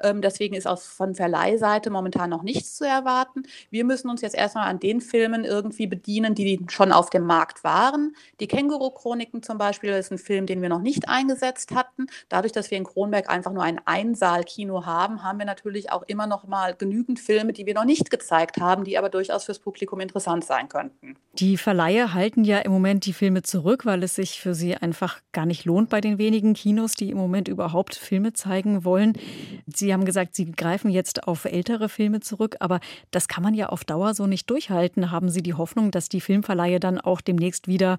Ähm, 0.00 0.22
deswegen 0.22 0.54
ist 0.54 0.68
auch 0.68 0.80
von 0.80 1.16
Verleihseite 1.16 1.90
momentan 1.90 2.30
noch 2.30 2.44
nichts 2.44 2.76
zu 2.76 2.84
erwarten. 2.84 3.42
Wir 3.70 3.84
müssen 3.84 4.08
uns 4.10 4.20
jetzt 4.20 4.36
erstmal 4.36 4.68
an 4.68 4.78
den 4.78 5.00
Filmen 5.00 5.44
irgendwie 5.44 5.88
bedienen, 5.88 6.36
die 6.36 6.64
schon 6.68 6.92
auf 6.92 7.10
dem 7.10 7.24
Markt 7.24 7.64
waren. 7.64 8.14
Die 8.38 8.46
Känguru-Chroniken 8.46 9.42
zum 9.42 9.58
Beispiel 9.58 9.90
ist 9.90 10.12
ein 10.12 10.18
Film, 10.18 10.46
den 10.46 10.62
wir 10.62 10.68
noch 10.68 10.82
nicht 10.82 11.08
eingesetzt 11.08 11.74
hatten. 11.74 12.06
Dadurch, 12.28 12.52
dass 12.52 12.70
wir 12.70 12.78
in 12.78 12.84
Kronberg 12.84 13.28
einfach 13.28 13.52
nur 13.52 13.64
ein 13.64 13.80
Einsaal-Kino 13.84 14.86
haben, 14.86 15.24
haben 15.24 15.40
wir 15.40 15.46
natürlich 15.46 15.90
auch 15.90 16.04
immer 16.04 16.28
noch 16.28 16.46
mal 16.46 16.76
genügend 16.76 17.18
Filme, 17.18 17.52
die 17.52 17.66
wir 17.66 17.74
noch 17.74 17.84
nicht 17.84 18.10
gezeigt 18.10 18.58
haben, 18.58 18.84
die 18.84 18.96
aber 18.96 19.08
durchaus 19.08 19.44
fürs 19.44 19.58
Publikum 19.58 19.79
Publikum 19.80 20.00
interessant 20.00 20.44
sein 20.44 20.68
könnten. 20.68 21.16
Die 21.32 21.56
Verleiher 21.56 22.12
halten 22.12 22.44
ja 22.44 22.58
im 22.58 22.70
Moment 22.70 23.06
die 23.06 23.14
Filme 23.14 23.42
zurück, 23.42 23.86
weil 23.86 24.02
es 24.02 24.14
sich 24.14 24.38
für 24.38 24.54
sie 24.54 24.76
einfach 24.76 25.20
gar 25.32 25.46
nicht 25.46 25.64
lohnt 25.64 25.88
bei 25.88 26.02
den 26.02 26.18
wenigen 26.18 26.52
Kinos, 26.52 26.92
die 26.92 27.08
im 27.08 27.16
Moment 27.16 27.48
überhaupt 27.48 27.94
Filme 27.94 28.34
zeigen 28.34 28.84
wollen. 28.84 29.14
Sie 29.66 29.94
haben 29.94 30.04
gesagt, 30.04 30.34
Sie 30.34 30.52
greifen 30.52 30.90
jetzt 30.90 31.26
auf 31.26 31.46
ältere 31.46 31.88
Filme 31.88 32.20
zurück, 32.20 32.56
aber 32.60 32.80
das 33.10 33.26
kann 33.26 33.42
man 33.42 33.54
ja 33.54 33.70
auf 33.70 33.84
Dauer 33.84 34.12
so 34.12 34.26
nicht 34.26 34.50
durchhalten. 34.50 35.10
Haben 35.10 35.30
Sie 35.30 35.42
die 35.42 35.54
Hoffnung, 35.54 35.90
dass 35.90 36.10
die 36.10 36.20
Filmverleihe 36.20 36.78
dann 36.78 37.00
auch 37.00 37.22
demnächst 37.22 37.66
wieder 37.66 37.96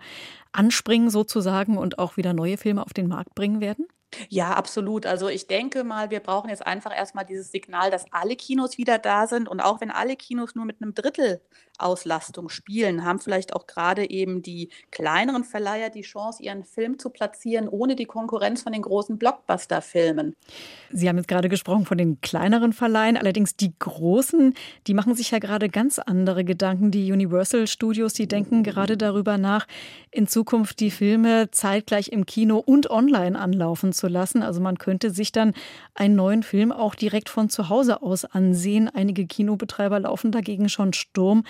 anspringen 0.52 1.10
sozusagen 1.10 1.80
und 1.80 1.98
auch 1.98 2.16
wieder 2.16 2.34
neue 2.34 2.58
Filme 2.58 2.86
auf 2.86 2.94
den 2.94 3.08
Markt 3.08 3.34
bringen 3.34 3.60
werden? 3.60 3.88
Ja, 4.30 4.54
absolut. 4.54 5.06
Also 5.06 5.30
ich 5.30 5.48
denke 5.48 5.84
mal, 5.84 6.10
wir 6.10 6.20
brauchen 6.20 6.50
jetzt 6.50 6.66
einfach 6.66 6.96
erstmal 6.96 7.26
dieses 7.26 7.52
Signal, 7.52 7.92
dass 7.92 8.06
alle 8.12 8.36
Kinos 8.36 8.78
wieder 8.78 9.00
da 9.00 9.28
sind. 9.28 9.48
Und 9.48 9.60
auch 9.60 9.82
wenn 9.82 9.92
alle 9.92 10.16
Kinos 10.16 10.56
nur 10.56 10.66
mit 10.66 10.82
einem 10.82 10.94
Drittel 10.94 11.42
Auslastung 11.82 12.50
spielen, 12.50 13.04
haben 13.04 13.20
vielleicht 13.20 13.54
auch 13.54 13.68
gerade 13.68 14.10
eben 14.10 14.42
die 14.42 14.70
kleineren 14.92 15.44
Verleiher 15.44 15.90
die 15.90 16.02
Chance, 16.02 16.44
ihren 16.44 16.64
Film 16.64 17.00
zu 17.00 17.10
platzieren, 17.10 17.68
ohne 17.68 17.96
die 17.96 18.06
Konkurrenz 18.06 18.62
von 18.62 18.74
den 18.74 18.84
großen 18.84 19.18
Blockbuster-Filmen. 19.18 20.36
Sie 20.92 21.10
haben 21.10 21.18
jetzt 21.18 21.28
gerade 21.28 21.50
gesprochen 21.50 21.86
von 21.86 21.98
den 21.98 22.22
kleineren 22.22 22.74
Verleihen, 22.74 23.18
allerdings 23.18 23.56
die 23.56 23.74
großen, 23.78 24.54
die 24.88 24.94
machen 24.94 25.16
sich 25.16 25.32
ja 25.32 25.40
gerade 25.40 25.70
ganz 25.70 26.00
andere 26.00 26.44
Gedanken. 26.44 26.92
Die 26.92 27.12
Universal 27.12 27.68
Studios, 27.68 28.14
die 28.14 28.28
denken 28.28 28.64
gerade 28.64 28.98
darüber 28.98 29.38
nach, 29.38 29.68
in 30.12 30.28
Zukunft 30.28 30.80
die 30.80 30.92
Filme 30.92 31.50
zeitgleich 31.52 32.10
im 32.10 32.26
Kino 32.26 32.58
und 32.58 32.90
online 32.90 33.40
anlaufen 33.40 33.94
zu 33.94 34.01
lassen. 34.08 34.44
Also 34.44 34.62
man 34.62 34.78
könnte 34.78 35.12
sich 35.12 35.32
dann 35.32 35.54
einen 35.94 36.16
neuen 36.16 36.44
Film 36.44 36.72
auch 36.72 36.96
direkt 36.96 37.30
von 37.30 37.50
zu 37.50 37.70
Hause 37.70 38.02
aus 38.02 38.26
ansehen. 38.26 38.90
Einige 38.90 39.26
Kinobetreiber 39.26 40.00
laufen 40.00 40.32
dagegen 40.32 40.70
schon 40.70 40.94
Sturm. 40.94 41.44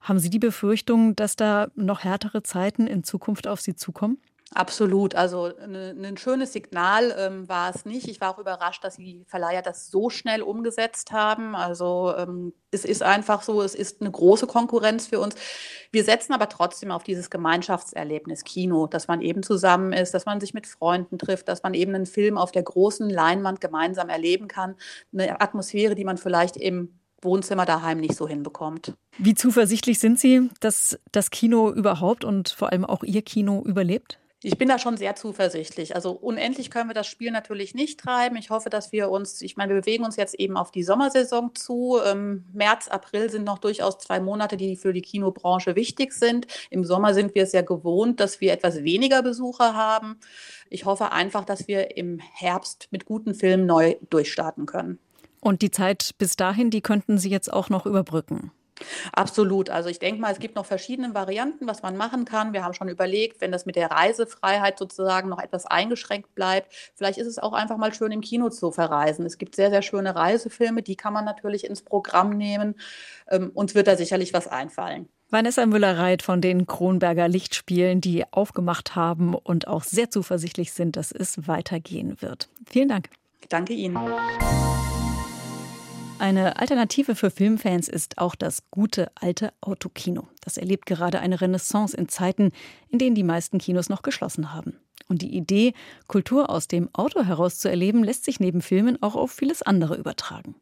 Haben 0.00 0.18
Sie 0.18 0.30
die 0.30 0.38
Befürchtung, 0.38 1.14
dass 1.14 1.36
da 1.36 1.68
noch 1.76 2.04
härtere 2.04 2.42
Zeiten 2.42 2.86
in 2.86 3.04
Zukunft 3.04 3.46
auf 3.46 3.60
Sie 3.60 3.76
zukommen? 3.76 4.18
Absolut. 4.54 5.14
Also 5.14 5.50
ne, 5.66 5.94
ein 6.02 6.16
schönes 6.16 6.52
Signal 6.52 7.14
ähm, 7.16 7.48
war 7.48 7.74
es 7.74 7.86
nicht. 7.86 8.08
Ich 8.08 8.20
war 8.20 8.34
auch 8.34 8.38
überrascht, 8.38 8.84
dass 8.84 8.96
die 8.96 9.24
Verleiher 9.26 9.62
das 9.62 9.88
so 9.88 10.10
schnell 10.10 10.42
umgesetzt 10.42 11.12
haben. 11.12 11.54
Also 11.54 12.14
ähm, 12.16 12.52
es 12.70 12.84
ist 12.84 13.02
einfach 13.02 13.42
so, 13.42 13.62
es 13.62 13.74
ist 13.74 14.00
eine 14.00 14.10
große 14.10 14.46
Konkurrenz 14.46 15.06
für 15.06 15.20
uns. 15.20 15.36
Wir 15.90 16.04
setzen 16.04 16.32
aber 16.32 16.48
trotzdem 16.48 16.90
auf 16.90 17.02
dieses 17.02 17.30
Gemeinschaftserlebnis 17.30 18.44
Kino, 18.44 18.86
dass 18.86 19.08
man 19.08 19.22
eben 19.22 19.42
zusammen 19.42 19.92
ist, 19.92 20.12
dass 20.12 20.26
man 20.26 20.40
sich 20.40 20.52
mit 20.52 20.66
Freunden 20.66 21.18
trifft, 21.18 21.48
dass 21.48 21.62
man 21.62 21.72
eben 21.72 21.94
einen 21.94 22.06
Film 22.06 22.36
auf 22.36 22.52
der 22.52 22.62
großen 22.62 23.08
Leinwand 23.08 23.60
gemeinsam 23.60 24.10
erleben 24.10 24.48
kann. 24.48 24.74
Eine 25.12 25.40
Atmosphäre, 25.40 25.94
die 25.94 26.04
man 26.04 26.18
vielleicht 26.18 26.56
im 26.56 26.98
Wohnzimmer 27.22 27.64
daheim 27.64 27.98
nicht 27.98 28.16
so 28.16 28.28
hinbekommt. 28.28 28.94
Wie 29.16 29.34
zuversichtlich 29.34 29.98
sind 29.98 30.18
Sie, 30.18 30.50
dass 30.60 30.98
das 31.12 31.30
Kino 31.30 31.70
überhaupt 31.70 32.24
und 32.24 32.50
vor 32.50 32.70
allem 32.70 32.84
auch 32.84 33.04
Ihr 33.04 33.22
Kino 33.22 33.62
überlebt? 33.64 34.18
Ich 34.44 34.58
bin 34.58 34.68
da 34.68 34.78
schon 34.78 34.96
sehr 34.96 35.14
zuversichtlich. 35.14 35.94
Also 35.94 36.10
unendlich 36.10 36.70
können 36.70 36.90
wir 36.90 36.94
das 36.94 37.06
Spiel 37.06 37.30
natürlich 37.30 37.74
nicht 37.74 38.00
treiben. 38.00 38.36
Ich 38.36 38.50
hoffe, 38.50 38.70
dass 38.70 38.90
wir 38.90 39.08
uns, 39.08 39.40
ich 39.40 39.56
meine, 39.56 39.74
wir 39.74 39.80
bewegen 39.80 40.04
uns 40.04 40.16
jetzt 40.16 40.34
eben 40.34 40.56
auf 40.56 40.72
die 40.72 40.82
Sommersaison 40.82 41.54
zu. 41.54 41.98
Ähm, 42.04 42.44
März, 42.52 42.88
April 42.88 43.30
sind 43.30 43.44
noch 43.44 43.58
durchaus 43.58 43.98
zwei 43.98 44.18
Monate, 44.18 44.56
die 44.56 44.76
für 44.76 44.92
die 44.92 45.02
Kinobranche 45.02 45.76
wichtig 45.76 46.12
sind. 46.12 46.46
Im 46.70 46.84
Sommer 46.84 47.14
sind 47.14 47.34
wir 47.36 47.44
es 47.44 47.52
ja 47.52 47.62
gewohnt, 47.62 48.18
dass 48.18 48.40
wir 48.40 48.52
etwas 48.52 48.82
weniger 48.82 49.22
Besucher 49.22 49.74
haben. 49.74 50.18
Ich 50.70 50.84
hoffe 50.86 51.12
einfach, 51.12 51.44
dass 51.44 51.68
wir 51.68 51.96
im 51.96 52.18
Herbst 52.18 52.88
mit 52.90 53.04
guten 53.04 53.34
Filmen 53.34 53.66
neu 53.66 53.96
durchstarten 54.10 54.66
können. 54.66 54.98
Und 55.40 55.62
die 55.62 55.70
Zeit 55.70 56.12
bis 56.18 56.36
dahin, 56.36 56.70
die 56.70 56.82
könnten 56.82 57.18
Sie 57.18 57.30
jetzt 57.30 57.52
auch 57.52 57.68
noch 57.68 57.86
überbrücken. 57.86 58.52
Absolut. 59.12 59.70
Also 59.70 59.88
ich 59.88 59.98
denke 59.98 60.20
mal, 60.20 60.32
es 60.32 60.38
gibt 60.38 60.56
noch 60.56 60.66
verschiedene 60.66 61.14
Varianten, 61.14 61.66
was 61.66 61.82
man 61.82 61.96
machen 61.96 62.24
kann. 62.24 62.52
Wir 62.52 62.64
haben 62.64 62.74
schon 62.74 62.88
überlegt, 62.88 63.40
wenn 63.40 63.52
das 63.52 63.66
mit 63.66 63.76
der 63.76 63.90
Reisefreiheit 63.90 64.78
sozusagen 64.78 65.28
noch 65.28 65.38
etwas 65.38 65.66
eingeschränkt 65.66 66.34
bleibt, 66.34 66.72
vielleicht 66.94 67.18
ist 67.18 67.26
es 67.26 67.38
auch 67.38 67.52
einfach 67.52 67.76
mal 67.76 67.92
schön 67.94 68.12
im 68.12 68.20
Kino 68.20 68.50
zu 68.50 68.70
verreisen. 68.70 69.26
Es 69.26 69.38
gibt 69.38 69.56
sehr, 69.56 69.70
sehr 69.70 69.82
schöne 69.82 70.14
Reisefilme, 70.14 70.82
die 70.82 70.96
kann 70.96 71.12
man 71.12 71.24
natürlich 71.24 71.64
ins 71.64 71.82
Programm 71.82 72.30
nehmen. 72.30 72.74
Ähm, 73.30 73.50
uns 73.54 73.74
wird 73.74 73.86
da 73.86 73.96
sicherlich 73.96 74.32
was 74.32 74.48
einfallen. 74.48 75.08
Vanessa 75.30 75.64
Müller-Reit 75.64 76.22
von 76.22 76.42
den 76.42 76.66
Kronberger 76.66 77.26
Lichtspielen, 77.26 78.02
die 78.02 78.24
aufgemacht 78.32 78.94
haben 78.96 79.34
und 79.34 79.66
auch 79.66 79.82
sehr 79.82 80.10
zuversichtlich 80.10 80.72
sind, 80.72 80.96
dass 80.96 81.10
es 81.10 81.48
weitergehen 81.48 82.20
wird. 82.20 82.50
Vielen 82.66 82.88
Dank. 82.88 83.08
Danke 83.48 83.72
Ihnen. 83.72 83.98
Eine 86.22 86.60
Alternative 86.60 87.16
für 87.16 87.32
Filmfans 87.32 87.88
ist 87.88 88.18
auch 88.18 88.36
das 88.36 88.70
gute 88.70 89.10
alte 89.16 89.52
Autokino. 89.60 90.28
Das 90.40 90.56
erlebt 90.56 90.86
gerade 90.86 91.18
eine 91.18 91.40
Renaissance 91.40 91.96
in 91.96 92.08
Zeiten, 92.08 92.52
in 92.90 93.00
denen 93.00 93.16
die 93.16 93.24
meisten 93.24 93.58
Kinos 93.58 93.88
noch 93.88 94.02
geschlossen 94.02 94.52
haben. 94.52 94.78
Und 95.08 95.22
die 95.22 95.36
Idee, 95.36 95.72
Kultur 96.06 96.48
aus 96.48 96.68
dem 96.68 96.88
Auto 96.92 97.24
heraus 97.24 97.58
zu 97.58 97.68
erleben, 97.68 98.04
lässt 98.04 98.22
sich 98.22 98.38
neben 98.38 98.62
Filmen 98.62 99.02
auch 99.02 99.16
auf 99.16 99.32
vieles 99.32 99.62
andere 99.62 99.96
übertragen. 99.96 100.54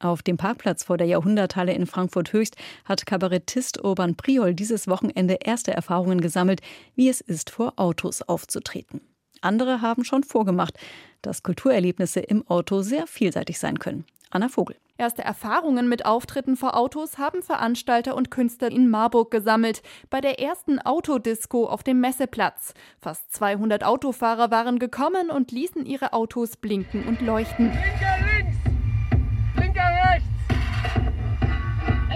Auf 0.00 0.22
dem 0.22 0.38
Parkplatz 0.38 0.84
vor 0.84 0.96
der 0.96 1.06
Jahrhunderthalle 1.06 1.74
in 1.74 1.84
Frankfurt 1.84 2.32
Höchst 2.32 2.56
hat 2.86 3.04
Kabarettist 3.04 3.84
Urban 3.84 4.16
Priol 4.16 4.54
dieses 4.54 4.88
Wochenende 4.88 5.36
erste 5.44 5.70
Erfahrungen 5.70 6.22
gesammelt, 6.22 6.62
wie 6.94 7.10
es 7.10 7.20
ist, 7.20 7.50
vor 7.50 7.74
Autos 7.76 8.22
aufzutreten. 8.22 9.02
Andere 9.42 9.82
haben 9.82 10.06
schon 10.06 10.24
vorgemacht, 10.24 10.78
dass 11.20 11.42
Kulturerlebnisse 11.42 12.20
im 12.20 12.46
Auto 12.48 12.80
sehr 12.80 13.06
vielseitig 13.06 13.58
sein 13.58 13.78
können. 13.78 14.06
Anna 14.30 14.48
Vogel. 14.48 14.76
Erste 14.98 15.22
Erfahrungen 15.22 15.88
mit 15.88 16.04
Auftritten 16.04 16.56
vor 16.56 16.76
Autos 16.76 17.18
haben 17.18 17.42
Veranstalter 17.42 18.16
und 18.16 18.30
Künstler 18.32 18.70
in 18.70 18.90
Marburg 18.90 19.30
gesammelt, 19.30 19.80
bei 20.10 20.20
der 20.20 20.40
ersten 20.40 20.80
Autodisco 20.80 21.66
auf 21.66 21.84
dem 21.84 22.00
Messeplatz. 22.00 22.74
Fast 23.00 23.32
200 23.32 23.84
Autofahrer 23.84 24.50
waren 24.50 24.80
gekommen 24.80 25.30
und 25.30 25.52
ließen 25.52 25.86
ihre 25.86 26.12
Autos 26.12 26.56
blinken 26.56 27.06
und 27.06 27.20
leuchten. 27.20 27.66
Linker 27.66 28.16
links, 28.36 28.56
linker 29.56 29.88
rechts 30.12 30.28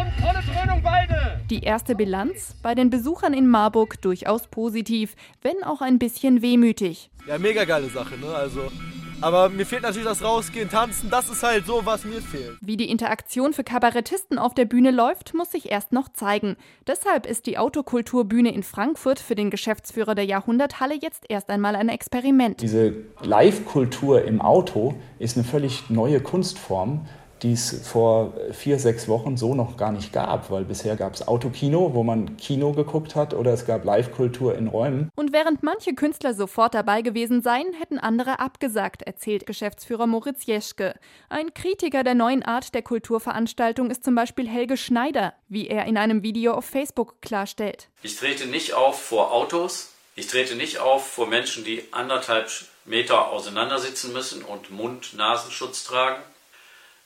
und 0.01 0.13
volle 0.21 0.43
Dröhnung 0.43 0.83
beide. 0.83 1.41
Die 1.49 1.61
erste 1.61 1.95
Bilanz 1.95 2.57
bei 2.63 2.75
den 2.75 2.91
Besuchern 2.91 3.33
in 3.33 3.47
Marburg 3.47 4.03
durchaus 4.03 4.49
positiv, 4.49 5.15
wenn 5.41 5.63
auch 5.63 5.83
ein 5.83 6.01
bisschen 6.01 6.43
wehmütig. 6.43 7.11
Ja, 7.29 7.39
mega 7.39 7.65
geile 7.65 7.89
Sache, 7.89 8.19
ne? 8.19 8.27
Also 8.35 8.73
aber 9.23 9.49
mir 9.49 9.65
fehlt 9.65 9.83
natürlich 9.83 10.07
das 10.07 10.23
Rausgehen, 10.23 10.69
Tanzen, 10.69 11.11
das 11.11 11.29
ist 11.29 11.43
halt 11.43 11.67
so, 11.67 11.83
was 11.85 12.05
mir 12.05 12.21
fehlt. 12.21 12.59
Wie 12.61 12.77
die 12.77 12.91
Interaktion 12.91 13.53
für 13.53 13.65
Kabarettisten 13.65 14.39
auf 14.39 14.55
der 14.55 14.65
Bühne 14.65 14.91
läuft, 14.91 15.35
muss 15.35 15.53
sich 15.53 15.71
erst 15.71 15.93
noch 15.93 16.09
zeigen. 16.09 16.57
Deshalb 16.87 17.27
ist 17.27 17.47
die 17.47 17.59
Autokulturbühne 17.59 18.53
in 18.53 18.63
Frankfurt 18.63 19.21
für 19.21 19.35
den 19.35 19.51
Geschäftsführer 19.51 20.15
der 20.15 20.25
Jahrhunderthalle 20.25 20.95
jetzt 21.01 21.25
erst 21.29 21.51
einmal 21.51 21.77
ein 21.77 21.89
Experiment. 21.89 22.61
Diese 22.61 22.95
Live-Kultur 23.23 24.25
im 24.25 24.41
Auto 24.41 24.95
ist 25.19 25.37
eine 25.37 25.45
völlig 25.45 25.89
neue 25.89 26.21
Kunstform 26.21 27.07
die 27.43 27.53
es 27.53 27.87
vor 27.87 28.33
vier, 28.53 28.79
sechs 28.79 29.09
Wochen 29.09 29.37
so 29.37 29.55
noch 29.55 29.77
gar 29.77 29.93
nicht 29.93 30.13
gab, 30.13 30.51
weil 30.51 30.65
bisher 30.65 30.97
gab 30.97 31.15
es 31.15 31.27
Autokino, 31.27 31.95
wo 31.95 32.03
man 32.03 32.37
Kino 32.37 32.73
geguckt 32.73 33.17
hat, 33.17 33.35
oder 33.35 33.53
es 33.53 33.67
gab 33.67 33.85
Live-Kultur 33.85 34.57
in 34.57 34.69
Räumen. 34.69 35.11
Und 35.17 35.33
während 35.33 35.63
manche 35.63 35.95
Künstler 35.95 36.35
sofort 36.35 36.75
dabei 36.75 37.03
gewesen 37.03 37.43
seien, 37.43 37.73
hätten 37.73 37.99
andere 37.99 38.39
abgesagt, 38.39 39.03
erzählt 39.03 39.47
Geschäftsführer 39.47 40.07
Moritz 40.07 40.47
Jeschke. 40.47 40.95
Ein 41.29 41.53
Kritiker 41.55 42.05
der 42.05 42.15
neuen 42.15 42.43
Art 42.43 42.75
der 42.75 42.83
Kulturveranstaltung 42.83 43.91
ist 43.91 44.05
zum 44.05 44.15
Beispiel 44.15 44.49
Helge 44.49 44.77
Schneider, 44.77 45.35
wie 45.49 45.69
er 45.69 45.87
in 45.87 45.97
einem 45.97 46.23
Video 46.23 46.55
auf 46.55 46.65
Facebook 46.65 47.21
klarstellt. 47.21 47.89
Ich 48.03 48.17
trete 48.17 48.47
nicht 48.47 48.75
auf 48.75 49.01
vor 49.01 49.33
Autos, 49.33 49.93
ich 50.15 50.27
trete 50.27 50.57
nicht 50.57 50.79
auf 50.79 51.07
vor 51.07 51.27
Menschen, 51.27 51.65
die 51.65 51.83
anderthalb 51.91 52.51
Meter 52.85 53.31
auseinandersitzen 53.31 54.13
müssen 54.13 54.43
und 54.43 54.71
Mund-Nasenschutz 54.71 55.85
tragen. 55.85 56.23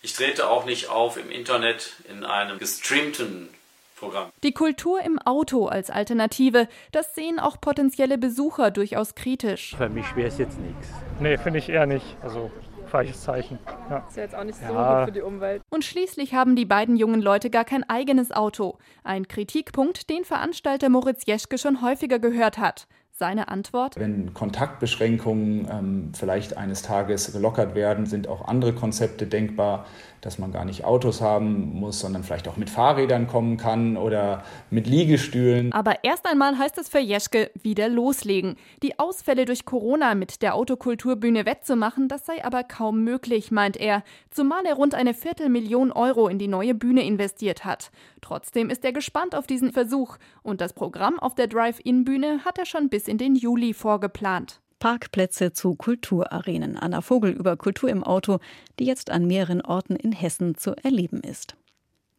Ich 0.06 0.12
trete 0.12 0.48
auch 0.48 0.66
nicht 0.66 0.88
auf 0.88 1.16
im 1.16 1.32
Internet 1.32 1.94
in 2.08 2.24
einem 2.24 2.60
gestreamten 2.60 3.48
Programm. 3.96 4.30
Die 4.44 4.52
Kultur 4.52 5.00
im 5.00 5.18
Auto 5.18 5.66
als 5.66 5.90
Alternative, 5.90 6.68
das 6.92 7.16
sehen 7.16 7.40
auch 7.40 7.60
potenzielle 7.60 8.16
Besucher 8.16 8.70
durchaus 8.70 9.16
kritisch. 9.16 9.74
Für 9.76 9.88
mich 9.88 10.14
wäre 10.14 10.28
es 10.28 10.38
jetzt 10.38 10.60
nichts. 10.60 10.86
Nee, 11.18 11.36
finde 11.38 11.58
ich 11.58 11.68
eher 11.68 11.86
nicht. 11.86 12.04
Also 12.22 12.52
falsches 12.86 13.20
Zeichen. 13.20 13.58
Ja. 13.90 14.06
Ist 14.08 14.16
ja 14.16 14.22
jetzt 14.22 14.36
auch 14.36 14.44
nicht 14.44 14.60
so 14.60 14.72
ja. 14.72 14.98
gut 14.98 15.08
für 15.08 15.12
die 15.12 15.22
Umwelt. 15.22 15.62
Und 15.70 15.84
schließlich 15.84 16.34
haben 16.34 16.54
die 16.54 16.66
beiden 16.66 16.94
jungen 16.94 17.20
Leute 17.20 17.50
gar 17.50 17.64
kein 17.64 17.82
eigenes 17.82 18.30
Auto. 18.30 18.78
Ein 19.02 19.26
Kritikpunkt, 19.26 20.08
den 20.08 20.24
Veranstalter 20.24 20.88
Moritz 20.88 21.26
Jeschke 21.26 21.58
schon 21.58 21.82
häufiger 21.82 22.20
gehört 22.20 22.58
hat. 22.58 22.86
Seine 23.18 23.48
Antwort? 23.48 23.98
Wenn 23.98 24.34
Kontaktbeschränkungen 24.34 25.66
ähm, 25.70 26.12
vielleicht 26.14 26.58
eines 26.58 26.82
Tages 26.82 27.32
gelockert 27.32 27.74
werden, 27.74 28.04
sind 28.04 28.28
auch 28.28 28.46
andere 28.46 28.74
Konzepte 28.74 29.26
denkbar 29.26 29.86
dass 30.26 30.40
man 30.40 30.50
gar 30.50 30.64
nicht 30.64 30.84
Autos 30.84 31.20
haben 31.20 31.78
muss, 31.78 32.00
sondern 32.00 32.24
vielleicht 32.24 32.48
auch 32.48 32.56
mit 32.56 32.68
Fahrrädern 32.68 33.28
kommen 33.28 33.56
kann 33.56 33.96
oder 33.96 34.42
mit 34.70 34.88
Liegestühlen. 34.88 35.72
Aber 35.72 36.02
erst 36.02 36.26
einmal 36.26 36.58
heißt 36.58 36.78
es 36.78 36.88
für 36.88 36.98
Jeschke 36.98 37.52
wieder 37.62 37.88
loslegen. 37.88 38.56
Die 38.82 38.98
Ausfälle 38.98 39.44
durch 39.44 39.64
Corona 39.64 40.16
mit 40.16 40.42
der 40.42 40.56
Autokulturbühne 40.56 41.46
wettzumachen, 41.46 42.08
das 42.08 42.26
sei 42.26 42.44
aber 42.44 42.64
kaum 42.64 43.04
möglich, 43.04 43.52
meint 43.52 43.76
er, 43.76 44.02
zumal 44.28 44.66
er 44.66 44.74
rund 44.74 44.96
eine 44.96 45.14
Viertelmillion 45.14 45.92
Euro 45.92 46.26
in 46.26 46.40
die 46.40 46.48
neue 46.48 46.74
Bühne 46.74 47.06
investiert 47.06 47.64
hat. 47.64 47.92
Trotzdem 48.20 48.68
ist 48.68 48.84
er 48.84 48.92
gespannt 48.92 49.36
auf 49.36 49.46
diesen 49.46 49.70
Versuch 49.70 50.16
und 50.42 50.60
das 50.60 50.72
Programm 50.72 51.20
auf 51.20 51.36
der 51.36 51.46
Drive-In-Bühne 51.46 52.44
hat 52.44 52.58
er 52.58 52.66
schon 52.66 52.88
bis 52.88 53.06
in 53.06 53.18
den 53.18 53.36
Juli 53.36 53.74
vorgeplant. 53.74 54.60
Parkplätze 54.78 55.52
zu 55.52 55.74
Kulturarenen. 55.74 56.76
Anna 56.76 57.00
Vogel 57.00 57.30
über 57.30 57.56
Kultur 57.56 57.88
im 57.88 58.04
Auto, 58.04 58.38
die 58.78 58.84
jetzt 58.84 59.10
an 59.10 59.26
mehreren 59.26 59.60
Orten 59.60 59.96
in 59.96 60.12
Hessen 60.12 60.56
zu 60.56 60.76
erleben 60.76 61.20
ist. 61.20 61.56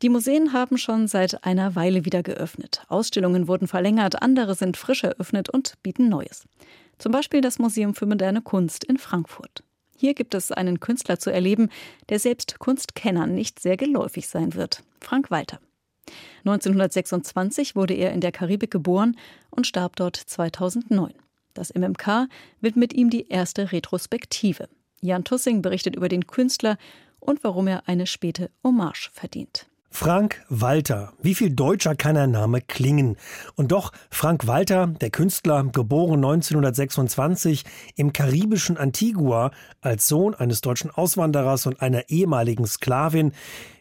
Die 0.04 0.10
Museen 0.10 0.54
haben 0.54 0.78
schon 0.78 1.08
seit 1.08 1.44
einer 1.44 1.76
Weile 1.76 2.06
wieder 2.06 2.22
geöffnet. 2.22 2.84
Ausstellungen 2.88 3.48
wurden 3.48 3.68
verlängert, 3.68 4.22
andere 4.22 4.54
sind 4.54 4.78
frisch 4.78 5.04
eröffnet 5.04 5.50
und 5.50 5.82
bieten 5.82 6.08
Neues. 6.08 6.46
Zum 7.00 7.12
Beispiel 7.12 7.42
das 7.42 7.58
Museum 7.58 7.96
für 7.96 8.06
moderne 8.06 8.42
Kunst 8.42 8.84
in 8.84 8.98
Frankfurt. 8.98 9.64
Hier 9.96 10.14
gibt 10.14 10.36
es 10.36 10.52
einen 10.52 10.80
Künstler 10.80 11.18
zu 11.18 11.32
erleben, 11.32 11.70
der 12.10 12.20
selbst 12.20 12.60
Kunstkennern 12.60 13.34
nicht 13.34 13.60
sehr 13.60 13.78
geläufig 13.78 14.28
sein 14.28 14.54
wird. 14.54 14.84
Frank 15.02 15.32
Walter. 15.32 15.60
1926 16.46 17.76
wurde 17.76 17.96
er 17.96 18.14
in 18.14 18.22
der 18.22 18.32
Karibik 18.32 18.72
geboren 18.72 19.18
und 19.50 19.66
starb 19.66 19.96
dort 19.96 20.16
2009. 20.16 21.14
Das 21.58 21.74
MMK 21.74 22.28
widmet 22.62 22.94
ihm 22.94 23.10
die 23.10 23.30
erste 23.30 23.72
Retrospektive. 23.72 24.70
Jan 25.02 25.24
Tussing 25.24 25.64
berichtet 25.64 25.96
über 25.96 26.08
den 26.08 26.28
Künstler 26.28 26.78
und 27.20 27.44
warum 27.44 27.68
er 27.68 27.88
eine 27.88 28.06
späte 28.06 28.52
Hommage 28.64 29.10
verdient. 29.12 29.68
Frank 29.90 30.44
Walter. 30.50 31.14
Wie 31.20 31.34
viel 31.34 31.50
deutscher 31.50 31.96
kann 31.96 32.16
ein 32.18 32.30
Name 32.30 32.62
klingen? 32.62 33.18
Und 33.56 33.72
doch, 33.72 33.92
Frank 34.12 34.46
Walter, 34.46 34.86
der 34.86 35.10
Künstler, 35.10 35.64
geboren 35.64 36.24
1926 36.24 37.64
im 37.96 38.14
karibischen 38.14 38.78
Antigua 38.78 39.50
als 39.82 40.08
Sohn 40.08 40.36
eines 40.36 40.62
deutschen 40.62 40.92
Auswanderers 40.92 41.66
und 41.66 41.82
einer 41.82 42.10
ehemaligen 42.10 42.68
Sklavin, 42.68 43.32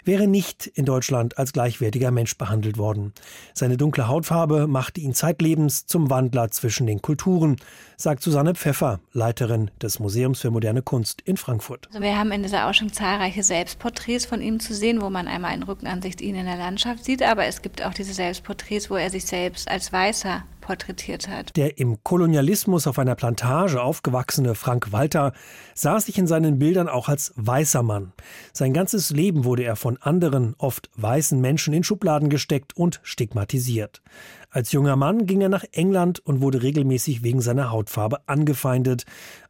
wäre 0.07 0.27
nicht 0.27 0.67
in 0.67 0.85
Deutschland 0.85 1.39
als 1.39 1.53
gleichwertiger 1.53 2.11
Mensch 2.11 2.39
behandelt 2.39 2.79
worden. 2.79 3.13
Seine 3.53 3.77
dunkle 3.77 4.09
Hautfarbe 4.09 4.67
machte 4.67 5.01
ihn 5.01 5.15
zeitlebens 5.15 5.87
zum 5.87 6.11
Wandler 6.11 6.51
zwischen 6.51 6.87
den 6.87 7.03
Kulturen, 7.03 7.57
sagt 7.97 8.23
Susanne 8.23 8.55
Pfeffer, 8.55 9.01
Leiterin 9.13 9.71
des 9.83 9.99
Museums 9.99 10.41
für 10.41 10.51
moderne 10.51 10.83
Kunst 10.83 11.21
in 11.23 11.37
Frankfurt. 11.37 11.89
Also 11.89 12.01
wir 12.01 12.19
haben 12.19 12.31
in 12.33 12.43
dieser 12.43 12.69
Ausstellung 12.69 12.93
zahlreiche 12.93 13.43
Selbstporträts 13.43 14.27
von 14.27 14.41
ihm 14.41 14.61
zu 14.61 14.75
sehen, 14.75 15.01
wo 15.01 15.11
man 15.11 15.29
einmal 15.29 15.55
in 15.55 15.63
Rückenansicht 15.63 16.21
ihn 16.21 16.37
in 16.37 16.47
der 16.47 16.57
Landschaft 16.57 17.05
sieht, 17.05 17.23
aber 17.23 17.47
es 17.47 17.63
gibt 17.63 17.85
auch 17.85 17.95
diese 17.95 18.15
Selbstporträts, 18.15 18.91
wo 18.91 18.97
er 18.97 19.11
sich 19.11 19.27
selbst 19.27 19.69
als 19.69 19.93
Weißer 19.93 20.45
porträtiert 20.67 21.29
hat. 21.29 21.57
Der 21.57 21.79
im 21.79 22.03
Kolonialismus 22.03 22.89
auf 22.89 22.99
einer 22.99 23.15
Plantage 23.15 23.81
aufgewachsene 23.81 24.57
Frank 24.57 24.91
Walter 24.91 25.33
sah 25.75 26.01
sich 26.01 26.19
in 26.19 26.27
seinen 26.27 26.59
Bildern 26.59 26.89
auch 26.89 27.09
als 27.09 27.33
weißer 27.37 27.85
Mann. 27.85 28.13
Sein 28.53 28.73
ganzes 28.73 29.11
Leben 29.11 29.45
wurde 29.45 29.63
er 29.63 29.77
von 29.77 29.97
anderen, 29.99 30.57
oft 30.59 30.91
weißen 30.97 31.41
Menschen 31.41 31.73
in 31.73 31.85
Schubladen 31.85 32.31
gesteckt 32.31 32.77
und 32.77 33.01
stigmatisiert. 33.05 34.03
Als 34.51 34.73
junger 34.73 34.97
Mann 34.97 35.27
ging 35.27 35.41
er 35.41 35.49
nach 35.49 35.65
England 35.73 36.19
und 36.19 36.41
wurde 36.41 36.63
regelmäßig 36.63 37.23
wegen 37.23 37.41
seiner 37.41 37.71
Hautfarbe 37.71 38.27
angefeindet. 38.27 39.05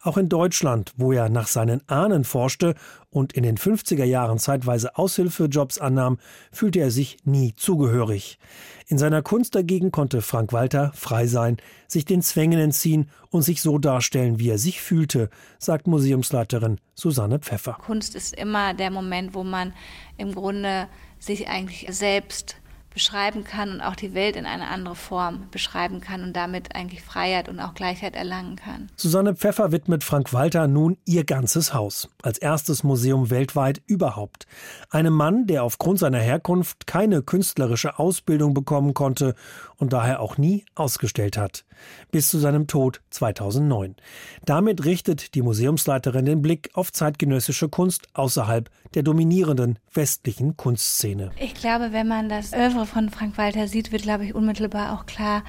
Auch 0.06 0.18
in 0.18 0.28
Deutschland, 0.28 0.92
wo 0.96 1.10
er 1.10 1.28
nach 1.28 1.48
seinen 1.48 1.82
Ahnen 1.88 2.22
forschte 2.22 2.76
und 3.10 3.32
in 3.32 3.42
den 3.42 3.58
50er 3.58 4.04
Jahren 4.04 4.38
zeitweise 4.38 4.96
Aushilfejobs 4.96 5.78
annahm, 5.78 6.18
fühlte 6.52 6.78
er 6.78 6.92
sich 6.92 7.16
nie 7.24 7.56
zugehörig. 7.56 8.38
In 8.86 8.98
seiner 8.98 9.22
Kunst 9.22 9.56
dagegen 9.56 9.90
konnte 9.90 10.22
Frank 10.22 10.52
Walter 10.52 10.92
frei 10.94 11.26
sein, 11.26 11.56
sich 11.88 12.04
den 12.04 12.22
Zwängen 12.22 12.60
entziehen 12.60 13.10
und 13.30 13.42
sich 13.42 13.60
so 13.60 13.78
darstellen, 13.78 14.38
wie 14.38 14.48
er 14.48 14.58
sich 14.58 14.80
fühlte, 14.80 15.28
sagt 15.58 15.88
Museumsleiterin 15.88 16.78
Susanne 16.94 17.40
Pfeffer. 17.40 17.76
Kunst 17.84 18.14
ist 18.14 18.32
immer 18.32 18.74
der 18.74 18.92
Moment, 18.92 19.34
wo 19.34 19.42
man 19.42 19.72
im 20.18 20.36
Grunde 20.36 20.86
sich 21.18 21.48
eigentlich 21.48 21.88
selbst 21.90 22.54
beschreiben 22.96 23.44
kann 23.44 23.72
und 23.72 23.82
auch 23.82 23.94
die 23.94 24.14
Welt 24.14 24.36
in 24.36 24.46
eine 24.46 24.68
andere 24.68 24.94
Form 24.94 25.48
beschreiben 25.50 26.00
kann 26.00 26.22
und 26.22 26.32
damit 26.32 26.74
eigentlich 26.74 27.02
Freiheit 27.02 27.46
und 27.46 27.60
auch 27.60 27.74
Gleichheit 27.74 28.16
erlangen 28.16 28.56
kann. 28.56 28.88
Susanne 28.96 29.36
Pfeffer 29.36 29.70
widmet 29.70 30.02
Frank 30.02 30.32
Walter 30.32 30.66
nun 30.66 30.96
ihr 31.04 31.24
ganzes 31.24 31.74
Haus, 31.74 32.08
als 32.22 32.38
erstes 32.38 32.84
Museum 32.84 33.28
weltweit 33.28 33.82
überhaupt. 33.86 34.46
Einem 34.88 35.12
Mann, 35.12 35.46
der 35.46 35.62
aufgrund 35.62 35.98
seiner 35.98 36.20
Herkunft 36.20 36.86
keine 36.86 37.20
künstlerische 37.20 37.98
Ausbildung 37.98 38.54
bekommen 38.54 38.94
konnte 38.94 39.34
und 39.78 39.92
daher 39.92 40.20
auch 40.20 40.38
nie 40.38 40.64
ausgestellt 40.74 41.36
hat. 41.36 41.64
Bis 42.10 42.30
zu 42.30 42.38
seinem 42.38 42.66
Tod 42.66 43.02
2009. 43.10 43.96
Damit 44.44 44.84
richtet 44.84 45.34
die 45.34 45.42
Museumsleiterin 45.42 46.24
den 46.24 46.42
Blick 46.42 46.70
auf 46.74 46.92
zeitgenössische 46.92 47.68
Kunst 47.68 48.08
außerhalb 48.14 48.70
der 48.94 49.02
dominierenden 49.02 49.78
westlichen 49.92 50.56
Kunstszene. 50.56 51.30
Ich 51.38 51.54
glaube, 51.54 51.92
wenn 51.92 52.08
man 52.08 52.28
das 52.28 52.52
Övre 52.52 52.86
von 52.86 53.10
Frank 53.10 53.36
Walter 53.38 53.68
sieht, 53.68 53.92
wird, 53.92 54.02
glaube 54.02 54.24
ich, 54.24 54.34
unmittelbar 54.34 54.94
auch 54.94 55.06
klar, 55.06 55.42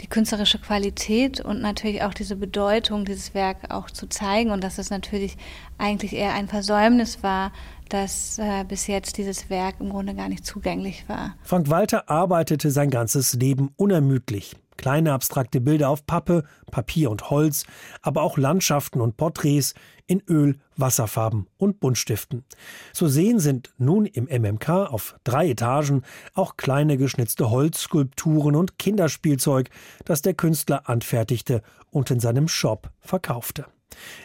die 0.00 0.06
künstlerische 0.06 0.58
Qualität 0.58 1.40
und 1.40 1.60
natürlich 1.60 2.02
auch 2.02 2.14
diese 2.14 2.36
Bedeutung, 2.36 3.04
dieses 3.04 3.34
Werk 3.34 3.70
auch 3.70 3.90
zu 3.90 4.06
zeigen 4.08 4.50
und 4.50 4.62
dass 4.64 4.78
es 4.78 4.90
natürlich 4.90 5.36
eigentlich 5.78 6.14
eher 6.14 6.34
ein 6.34 6.48
Versäumnis 6.48 7.22
war, 7.22 7.52
dass 7.88 8.38
äh, 8.38 8.64
bis 8.66 8.86
jetzt 8.86 9.18
dieses 9.18 9.50
Werk 9.50 9.76
im 9.78 9.90
Grunde 9.90 10.14
gar 10.14 10.28
nicht 10.28 10.44
zugänglich 10.44 11.08
war. 11.08 11.36
Frank 11.42 11.70
Walter 11.70 12.08
arbeitete 12.08 12.70
sein 12.70 12.90
ganzes 12.90 13.34
Leben 13.34 13.70
unermüdlich. 13.76 14.56
Kleine 14.76 15.12
abstrakte 15.12 15.60
Bilder 15.60 15.88
auf 15.88 16.06
Pappe, 16.06 16.44
Papier 16.70 17.10
und 17.10 17.30
Holz, 17.30 17.64
aber 18.02 18.22
auch 18.22 18.38
Landschaften 18.38 19.00
und 19.00 19.16
Porträts 19.16 19.74
in 20.06 20.22
Öl, 20.28 20.58
Wasserfarben 20.76 21.46
und 21.56 21.80
Buntstiften. 21.80 22.44
Zu 22.92 23.08
sehen 23.08 23.38
sind 23.38 23.72
nun 23.78 24.06
im 24.06 24.24
MMK 24.24 24.68
auf 24.68 25.16
drei 25.24 25.50
Etagen 25.50 26.02
auch 26.34 26.56
kleine 26.56 26.96
geschnitzte 26.96 27.50
Holzskulpturen 27.50 28.56
und 28.56 28.78
Kinderspielzeug, 28.78 29.70
das 30.04 30.22
der 30.22 30.34
Künstler 30.34 30.88
anfertigte 30.88 31.62
und 31.90 32.10
in 32.10 32.20
seinem 32.20 32.48
Shop 32.48 32.90
verkaufte. 33.00 33.66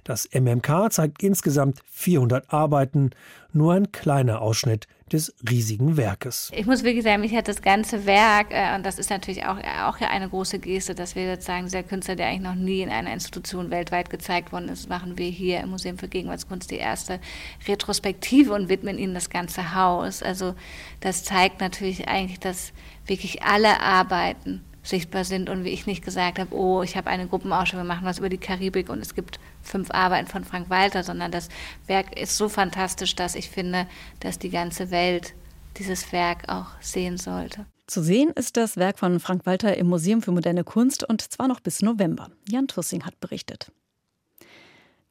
Das 0.04 0.30
MMK 0.34 0.92
zeigt 0.92 1.24
insgesamt 1.24 1.80
400 1.92 2.52
Arbeiten, 2.54 3.12
nur 3.52 3.74
ein 3.74 3.92
kleiner 3.92 4.42
Ausschnitt 4.42 4.88
des 5.12 5.34
riesigen 5.50 5.98
Werkes. 5.98 6.52
Ich 6.56 6.66
muss 6.66 6.84
wirklich 6.84 7.04
sagen, 7.04 7.22
mich 7.22 7.36
hat 7.36 7.48
das 7.48 7.62
ganze 7.62 8.06
Werk, 8.06 8.48
äh, 8.52 8.76
und 8.76 8.86
das 8.86 9.00
ist 9.00 9.10
natürlich 9.10 9.46
auch, 9.46 9.58
auch 9.58 10.00
eine 10.02 10.30
große 10.30 10.60
Geste, 10.60 10.96
dass 10.96 11.16
wir 11.16 11.34
sozusagen 11.34 11.66
dieser 11.66 11.84
Künstler, 11.84 12.16
der 12.16 12.28
eigentlich 12.28 12.42
noch 12.42 12.56
nie 12.56 12.82
in 12.82 12.90
einer 12.90 13.12
Institution 13.12 13.72
weltweit 13.72 14.10
gezeigt 14.10 14.52
worden 14.52 14.70
ist, 14.70 14.90
machen 14.90 15.18
wir 15.18 15.30
hier 15.30 15.62
im 15.62 15.72
Museum 15.72 15.98
für 15.98 16.08
Gegenwartskunst 16.08 16.70
die 16.72 16.78
erste 16.78 17.20
Retrospektive 17.68 18.54
und 18.54 18.70
widmen 18.70 18.98
ihnen 18.98 19.14
das 19.14 19.30
ganze 19.30 19.74
Haus. 19.74 20.22
Also 20.22 20.54
das 21.00 21.24
zeigt 21.24 21.60
natürlich 21.60 22.08
eigentlich, 22.08 22.40
dass 22.40 22.72
wirklich 23.08 23.44
alle 23.44 23.82
Arbeiten 23.82 24.62
sichtbar 24.90 25.24
sind 25.24 25.50
und 25.50 25.64
wie 25.64 25.70
ich 25.70 25.86
nicht 25.86 26.04
gesagt 26.04 26.40
habe, 26.40 26.56
oh, 26.56 26.84
ich 26.84 26.98
habe 26.98 27.10
eine 27.10 27.28
Gruppenausstellung, 27.28 27.86
wir 27.86 27.94
machen 27.94 28.06
was 28.06 28.20
über 28.20 28.30
die 28.30 28.38
Karibik 28.38 28.90
und 28.90 29.00
es 29.00 29.16
gibt 29.16 29.40
fünf 29.62 29.92
Arbeiten 29.92 30.28
von 30.28 30.44
Frank 30.44 30.70
Walter, 30.70 31.04
sondern 31.04 31.32
das 31.32 31.50
Werk 31.88 32.20
ist 32.20 32.38
so 32.38 32.50
fantastisch, 32.50 33.16
dass 33.16 33.36
ich 33.36 33.50
finde, 33.50 33.88
dass 34.20 34.40
die 34.40 34.50
ganze 34.50 34.92
Welt 34.92 35.34
dieses 35.78 36.12
Werk 36.12 36.50
auch 36.50 36.68
sehen 36.82 37.18
sollte. 37.18 37.66
Zu 37.88 38.04
sehen 38.04 38.30
ist 38.36 38.58
das 38.58 38.78
Werk 38.78 39.00
von 39.00 39.20
Frank 39.20 39.46
Walter 39.46 39.76
im 39.78 39.88
Museum 39.88 40.22
für 40.22 40.32
moderne 40.32 40.64
Kunst 40.64 41.04
und 41.04 41.22
zwar 41.22 41.48
noch 41.48 41.60
bis 41.60 41.82
November. 41.82 42.30
Jan 42.48 42.68
Tussing 42.68 43.04
hat 43.06 43.20
berichtet. 43.20 43.72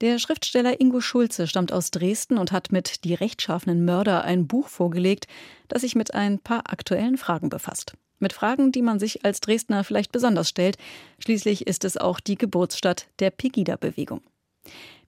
Der 0.00 0.20
Schriftsteller 0.20 0.80
Ingo 0.80 1.00
Schulze 1.00 1.48
stammt 1.48 1.72
aus 1.72 1.90
Dresden 1.90 2.38
und 2.38 2.52
hat 2.52 2.70
mit 2.70 3.02
Die 3.02 3.14
rechtschaffenen 3.14 3.84
Mörder 3.84 4.22
ein 4.22 4.46
Buch 4.46 4.68
vorgelegt, 4.68 5.26
das 5.66 5.82
sich 5.82 5.96
mit 5.96 6.14
ein 6.14 6.38
paar 6.38 6.70
aktuellen 6.70 7.16
Fragen 7.16 7.48
befasst. 7.48 7.94
Mit 8.18 8.32
Fragen, 8.32 8.72
die 8.72 8.82
man 8.82 8.98
sich 8.98 9.24
als 9.24 9.40
Dresdner 9.40 9.84
vielleicht 9.84 10.12
besonders 10.12 10.48
stellt. 10.48 10.76
Schließlich 11.20 11.66
ist 11.66 11.84
es 11.84 11.96
auch 11.96 12.20
die 12.20 12.36
Geburtsstadt 12.36 13.06
der 13.20 13.30
Pegida-Bewegung. 13.30 14.22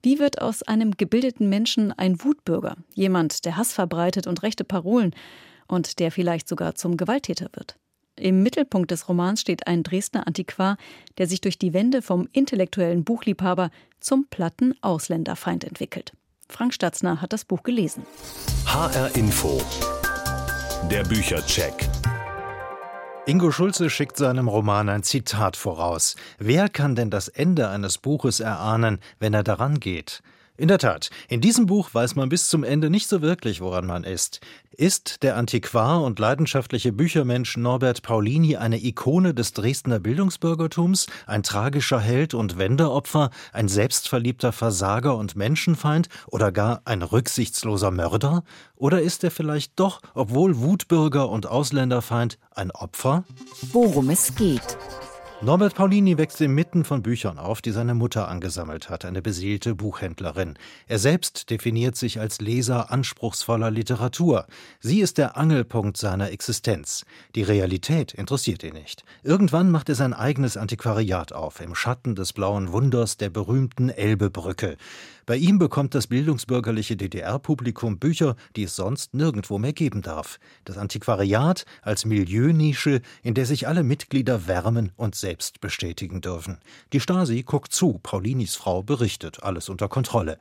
Wie 0.01 0.19
wird 0.19 0.41
aus 0.41 0.63
einem 0.63 0.91
gebildeten 0.91 1.49
Menschen 1.49 1.91
ein 1.91 2.23
Wutbürger, 2.23 2.75
jemand, 2.93 3.45
der 3.45 3.57
Hass 3.57 3.73
verbreitet 3.73 4.27
und 4.27 4.41
rechte 4.43 4.63
Parolen 4.63 5.13
und 5.67 5.99
der 5.99 6.11
vielleicht 6.11 6.47
sogar 6.47 6.75
zum 6.75 6.97
Gewalttäter 6.97 7.49
wird? 7.53 7.75
Im 8.15 8.43
Mittelpunkt 8.43 8.91
des 8.91 9.07
Romans 9.07 9.41
steht 9.41 9.67
ein 9.67 9.83
Dresdner 9.83 10.27
Antiquar, 10.27 10.77
der 11.17 11.27
sich 11.27 11.41
durch 11.41 11.57
die 11.57 11.73
Wende 11.73 12.01
vom 12.01 12.27
intellektuellen 12.33 13.03
Buchliebhaber 13.03 13.71
zum 13.99 14.27
platten 14.27 14.75
Ausländerfeind 14.81 15.63
entwickelt. 15.63 16.13
Frank 16.49 16.73
Statzner 16.73 17.21
hat 17.21 17.33
das 17.33 17.45
Buch 17.45 17.63
gelesen. 17.63 18.03
HR 18.65 19.15
Info. 19.15 19.61
Der 20.89 21.03
Büchercheck. 21.03 21.89
Ingo 23.27 23.51
Schulze 23.51 23.91
schickt 23.91 24.17
seinem 24.17 24.47
Roman 24.47 24.89
ein 24.89 25.03
Zitat 25.03 25.55
voraus. 25.55 26.15
Wer 26.39 26.69
kann 26.69 26.95
denn 26.95 27.11
das 27.11 27.27
Ende 27.27 27.69
eines 27.69 27.99
Buches 27.99 28.39
erahnen, 28.39 28.99
wenn 29.19 29.35
er 29.35 29.43
daran 29.43 29.79
geht? 29.79 30.23
In 30.61 30.67
der 30.67 30.77
Tat, 30.77 31.09
in 31.27 31.41
diesem 31.41 31.65
Buch 31.65 31.91
weiß 31.91 32.15
man 32.15 32.29
bis 32.29 32.47
zum 32.47 32.63
Ende 32.63 32.91
nicht 32.91 33.07
so 33.07 33.23
wirklich, 33.23 33.61
woran 33.61 33.87
man 33.87 34.03
ist. 34.03 34.41
Ist 34.69 35.23
der 35.23 35.35
Antiquar 35.35 36.03
und 36.03 36.19
leidenschaftliche 36.19 36.91
Büchermensch 36.93 37.57
Norbert 37.57 38.03
Paulini 38.03 38.57
eine 38.57 38.77
Ikone 38.77 39.33
des 39.33 39.53
Dresdner 39.53 39.99
Bildungsbürgertums, 39.99 41.07
ein 41.25 41.41
tragischer 41.41 41.99
Held 41.99 42.35
und 42.35 42.59
Wendeopfer, 42.59 43.31
ein 43.53 43.69
selbstverliebter 43.69 44.51
Versager 44.51 45.17
und 45.17 45.35
Menschenfeind 45.35 46.09
oder 46.27 46.51
gar 46.51 46.83
ein 46.85 47.01
rücksichtsloser 47.01 47.89
Mörder? 47.89 48.43
Oder 48.75 49.01
ist 49.01 49.23
er 49.23 49.31
vielleicht 49.31 49.79
doch, 49.79 49.99
obwohl 50.13 50.59
Wutbürger 50.59 51.27
und 51.29 51.47
Ausländerfeind, 51.47 52.37
ein 52.51 52.69
Opfer? 52.69 53.23
Worum 53.71 54.11
es 54.11 54.35
geht. 54.35 54.77
Norbert 55.43 55.73
Paulini 55.73 56.19
wächst 56.19 56.39
inmitten 56.39 56.83
von 56.83 57.01
Büchern 57.01 57.39
auf, 57.39 57.63
die 57.63 57.71
seine 57.71 57.95
Mutter 57.95 58.27
angesammelt 58.27 58.91
hat, 58.91 59.05
eine 59.05 59.23
beseelte 59.23 59.73
Buchhändlerin. 59.73 60.53
Er 60.87 60.99
selbst 60.99 61.49
definiert 61.49 61.95
sich 61.95 62.19
als 62.19 62.39
Leser 62.41 62.91
anspruchsvoller 62.91 63.71
Literatur. 63.71 64.45
Sie 64.81 65.01
ist 65.01 65.17
der 65.17 65.37
Angelpunkt 65.37 65.97
seiner 65.97 66.29
Existenz. 66.29 67.05
Die 67.33 67.41
Realität 67.41 68.13
interessiert 68.13 68.61
ihn 68.63 68.73
nicht. 68.73 69.03
Irgendwann 69.23 69.71
macht 69.71 69.89
er 69.89 69.95
sein 69.95 70.13
eigenes 70.13 70.57
Antiquariat 70.57 71.33
auf, 71.33 71.59
im 71.59 71.73
Schatten 71.73 72.13
des 72.13 72.33
blauen 72.33 72.71
Wunders 72.71 73.17
der 73.17 73.31
berühmten 73.31 73.89
Elbebrücke. 73.89 74.77
Bei 75.31 75.37
ihm 75.37 75.59
bekommt 75.59 75.95
das 75.95 76.07
bildungsbürgerliche 76.07 76.97
DDR-Publikum 76.97 77.99
Bücher, 77.99 78.35
die 78.57 78.63
es 78.63 78.75
sonst 78.75 79.13
nirgendwo 79.13 79.59
mehr 79.59 79.71
geben 79.71 80.01
darf. 80.01 80.41
Das 80.65 80.77
Antiquariat 80.77 81.63
als 81.81 82.03
Milieunische, 82.03 82.99
in 83.23 83.33
der 83.33 83.45
sich 83.45 83.65
alle 83.65 83.83
Mitglieder 83.83 84.47
wärmen 84.47 84.91
und 84.97 85.15
selbst 85.15 85.61
bestätigen 85.61 86.19
dürfen. 86.19 86.57
Die 86.91 86.99
Stasi 86.99 87.43
guckt 87.43 87.71
zu, 87.71 88.01
Paulinis 88.03 88.55
Frau 88.55 88.83
berichtet, 88.83 89.41
alles 89.41 89.69
unter 89.69 89.87
Kontrolle. 89.87 90.37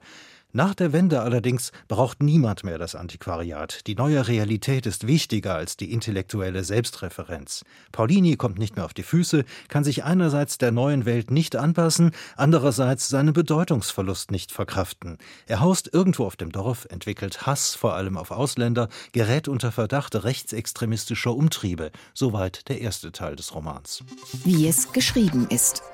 Nach 0.53 0.75
der 0.75 0.93
Wende 0.93 1.21
allerdings 1.21 1.71
braucht 1.87 2.25
niemand 2.25 2.65
mehr 2.65 2.77
das 2.77 2.97
Antiquariat. 2.97 3.87
Die 3.87 3.95
neue 3.95 4.27
Realität 4.27 4.85
ist 4.85 5.07
wichtiger 5.07 5.55
als 5.55 5.77
die 5.77 5.93
intellektuelle 5.93 6.65
Selbstreferenz. 6.65 7.65
Paulini 7.93 8.37
kommt 8.37 8.59
nicht 8.59 8.75
mehr 8.75 8.85
auf 8.85 8.93
die 8.93 9.05
Füße, 9.05 9.45
kann 9.69 9.85
sich 9.85 10.03
einerseits 10.03 10.59
der 10.59 10.73
neuen 10.73 11.05
Welt 11.05 11.31
nicht 11.31 11.55
anpassen, 11.55 12.11
andererseits 12.37 13.09
seinen 13.09 13.33
Bedeutungsverlust 13.33 14.33
nicht 14.33 14.51
verkraften. 14.51 15.19
Er 15.47 15.61
haust 15.61 15.89
irgendwo 15.93 16.25
auf 16.25 16.35
dem 16.35 16.51
Dorf, 16.51 16.89
entwickelt 16.91 17.47
Hass 17.47 17.77
vor 17.77 17.95
allem 17.95 18.17
auf 18.17 18.33
Ausländer, 18.33 18.89
gerät 19.13 19.47
unter 19.47 19.71
Verdacht 19.71 20.17
rechtsextremistischer 20.25 21.33
Umtriebe. 21.33 21.93
Soweit 22.13 22.69
der 22.69 22.81
erste 22.81 23.13
Teil 23.13 23.37
des 23.37 23.55
Romans. 23.55 24.03
Wie 24.45 24.67
es 24.67 24.93
geschrieben 24.93 25.47
ist. 25.49 25.85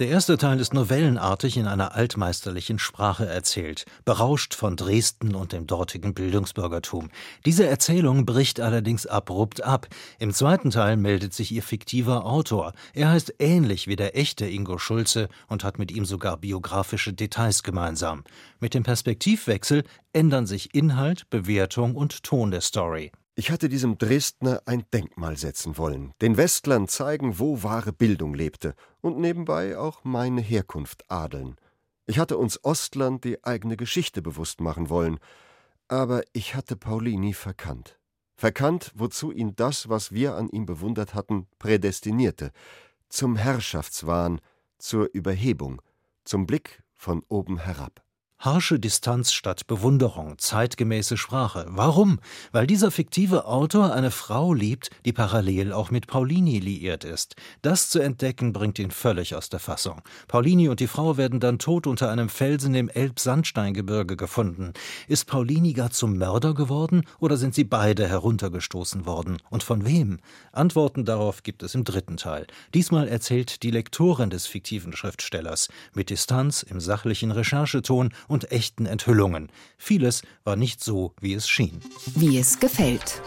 Der 0.00 0.08
erste 0.08 0.38
Teil 0.38 0.58
ist 0.60 0.72
novellenartig 0.72 1.58
in 1.58 1.66
einer 1.66 1.94
altmeisterlichen 1.94 2.78
Sprache 2.78 3.26
erzählt, 3.26 3.84
berauscht 4.06 4.54
von 4.54 4.74
Dresden 4.74 5.34
und 5.34 5.52
dem 5.52 5.66
dortigen 5.66 6.14
Bildungsbürgertum. 6.14 7.10
Diese 7.44 7.66
Erzählung 7.66 8.24
bricht 8.24 8.60
allerdings 8.60 9.06
abrupt 9.06 9.62
ab. 9.62 9.88
Im 10.18 10.32
zweiten 10.32 10.70
Teil 10.70 10.96
meldet 10.96 11.34
sich 11.34 11.52
ihr 11.52 11.62
fiktiver 11.62 12.24
Autor. 12.24 12.72
Er 12.94 13.10
heißt 13.10 13.34
ähnlich 13.40 13.88
wie 13.88 13.96
der 13.96 14.16
echte 14.16 14.46
Ingo 14.46 14.78
Schulze 14.78 15.28
und 15.48 15.64
hat 15.64 15.78
mit 15.78 15.92
ihm 15.92 16.06
sogar 16.06 16.38
biografische 16.38 17.12
Details 17.12 17.62
gemeinsam. 17.62 18.24
Mit 18.58 18.72
dem 18.72 18.84
Perspektivwechsel 18.84 19.84
ändern 20.14 20.46
sich 20.46 20.74
Inhalt, 20.74 21.28
Bewertung 21.28 21.94
und 21.94 22.22
Ton 22.22 22.50
der 22.50 22.62
Story. 22.62 23.12
Ich 23.40 23.50
hatte 23.50 23.70
diesem 23.70 23.96
Dresdner 23.96 24.60
ein 24.66 24.84
Denkmal 24.92 25.38
setzen 25.38 25.78
wollen, 25.78 26.12
den 26.20 26.36
Westlern 26.36 26.88
zeigen, 26.88 27.38
wo 27.38 27.62
wahre 27.62 27.90
Bildung 27.90 28.34
lebte 28.34 28.74
und 29.00 29.18
nebenbei 29.18 29.78
auch 29.78 30.04
meine 30.04 30.42
Herkunft 30.42 31.10
adeln. 31.10 31.56
Ich 32.04 32.18
hatte 32.18 32.36
uns 32.36 32.62
Ostlern 32.64 33.18
die 33.18 33.42
eigene 33.42 33.78
Geschichte 33.78 34.20
bewusst 34.20 34.60
machen 34.60 34.90
wollen, 34.90 35.18
aber 35.88 36.20
ich 36.34 36.54
hatte 36.54 36.76
Paulini 36.76 37.32
verkannt. 37.32 37.98
Verkannt, 38.36 38.92
wozu 38.94 39.32
ihn 39.32 39.56
das, 39.56 39.88
was 39.88 40.12
wir 40.12 40.34
an 40.34 40.50
ihm 40.50 40.66
bewundert 40.66 41.14
hatten, 41.14 41.46
prädestinierte, 41.58 42.52
zum 43.08 43.36
Herrschaftswahn, 43.36 44.42
zur 44.76 45.08
Überhebung, 45.14 45.80
zum 46.24 46.46
Blick 46.46 46.82
von 46.94 47.22
oben 47.30 47.56
herab. 47.56 48.04
Harsche 48.42 48.78
Distanz 48.78 49.34
statt 49.34 49.66
Bewunderung, 49.66 50.38
zeitgemäße 50.38 51.18
Sprache. 51.18 51.66
Warum? 51.68 52.20
Weil 52.52 52.66
dieser 52.66 52.90
fiktive 52.90 53.44
Autor 53.44 53.92
eine 53.92 54.10
Frau 54.10 54.54
liebt, 54.54 54.88
die 55.04 55.12
parallel 55.12 55.74
auch 55.74 55.90
mit 55.90 56.06
Paulini 56.06 56.58
liiert 56.58 57.04
ist. 57.04 57.36
Das 57.60 57.90
zu 57.90 57.98
entdecken 57.98 58.54
bringt 58.54 58.78
ihn 58.78 58.92
völlig 58.92 59.34
aus 59.34 59.50
der 59.50 59.60
Fassung. 59.60 60.00
Paulini 60.26 60.70
und 60.70 60.80
die 60.80 60.86
Frau 60.86 61.18
werden 61.18 61.38
dann 61.38 61.58
tot 61.58 61.86
unter 61.86 62.10
einem 62.10 62.30
Felsen 62.30 62.74
im 62.74 62.88
Elbsandsteingebirge 62.88 64.16
gefunden. 64.16 64.72
Ist 65.06 65.26
Paulini 65.26 65.74
gar 65.74 65.90
zum 65.90 66.16
Mörder 66.16 66.54
geworden 66.54 67.04
oder 67.18 67.36
sind 67.36 67.54
sie 67.54 67.64
beide 67.64 68.08
heruntergestoßen 68.08 69.04
worden? 69.04 69.36
Und 69.50 69.64
von 69.64 69.84
wem? 69.84 70.18
Antworten 70.52 71.04
darauf 71.04 71.42
gibt 71.42 71.62
es 71.62 71.74
im 71.74 71.84
dritten 71.84 72.16
Teil. 72.16 72.46
Diesmal 72.72 73.06
erzählt 73.06 73.62
die 73.62 73.70
Lektorin 73.70 74.30
des 74.30 74.46
fiktiven 74.46 74.94
Schriftstellers 74.94 75.68
mit 75.92 76.08
Distanz 76.08 76.62
im 76.62 76.80
sachlichen 76.80 77.32
Rechercheton 77.32 78.14
und 78.30 78.50
echten 78.52 78.86
Enthüllungen. 78.86 79.50
Vieles 79.76 80.22
war 80.44 80.56
nicht 80.56 80.82
so, 80.82 81.12
wie 81.20 81.34
es 81.34 81.48
schien. 81.48 81.80
Wie 82.14 82.38
es 82.38 82.58
gefällt. 82.60 83.20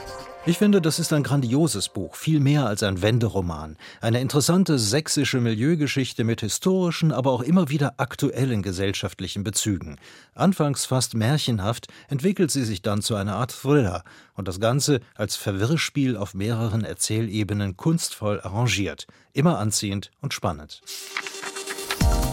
Ich 0.46 0.58
finde, 0.58 0.82
das 0.82 1.00
ist 1.00 1.14
ein 1.14 1.24
grandioses 1.24 1.88
Buch, 1.88 2.16
viel 2.16 2.42
mehr 2.42 2.66
als 2.66 2.84
ein 2.84 3.02
Wenderoman. 3.02 3.78
Eine 4.02 4.20
interessante 4.20 4.78
sächsische 4.78 5.40
Milieugeschichte 5.40 6.26
mit 6.26 6.42
historischen, 6.42 7.14
aber 7.14 7.32
auch 7.32 7.42
immer 7.42 7.70
wieder 7.70 7.94
aktuellen 7.96 8.62
gesellschaftlichen 8.62 9.46
Bezügen. 9.46 9.98
Anfangs 10.36 10.86
fast 10.86 11.14
märchenhaft, 11.16 11.88
entwickelt 12.10 12.52
sie 12.52 12.66
sich 12.66 12.82
dann 12.82 13.02
zu 13.02 13.16
einer 13.16 13.38
Art 13.38 13.54
Thriller 13.54 14.04
und 14.34 14.50
das 14.50 14.60
Ganze 14.60 15.00
als 15.16 15.38
Verwirrspiel 15.38 16.18
auf 16.18 16.34
mehreren 16.34 16.84
Erzählebenen 16.84 17.78
kunstvoll 17.78 18.42
arrangiert. 18.42 19.08
Immer 19.32 19.60
anziehend 19.60 20.12
und 20.20 20.34
spannend. 20.34 20.82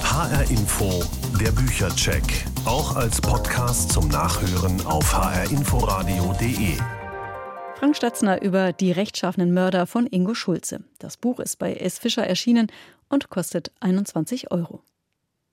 HR 0.03 0.51
Info, 0.51 1.05
der 1.41 1.53
Büchercheck. 1.53 2.45
Auch 2.67 2.95
als 2.95 3.21
Podcast 3.21 3.91
zum 3.91 4.09
Nachhören 4.09 4.85
auf 4.85 5.15
hrinforadio.de. 5.15 6.77
Frank 7.77 7.97
Statzner 7.97 8.43
über 8.43 8.73
die 8.73 8.93
rechtschaffenen 8.93 9.55
Mörder 9.55 9.87
von 9.87 10.07
Ingo 10.07 10.35
Schulze. 10.35 10.85
Das 10.99 11.17
Buch 11.17 11.41
ist 11.41 11.59
bei 11.59 11.75
S. 11.75 11.99
Fischer 11.99 12.27
erschienen 12.27 12.67
und 13.09 13.31
kostet 13.31 13.73
21 13.81 14.51
Euro. 14.51 14.83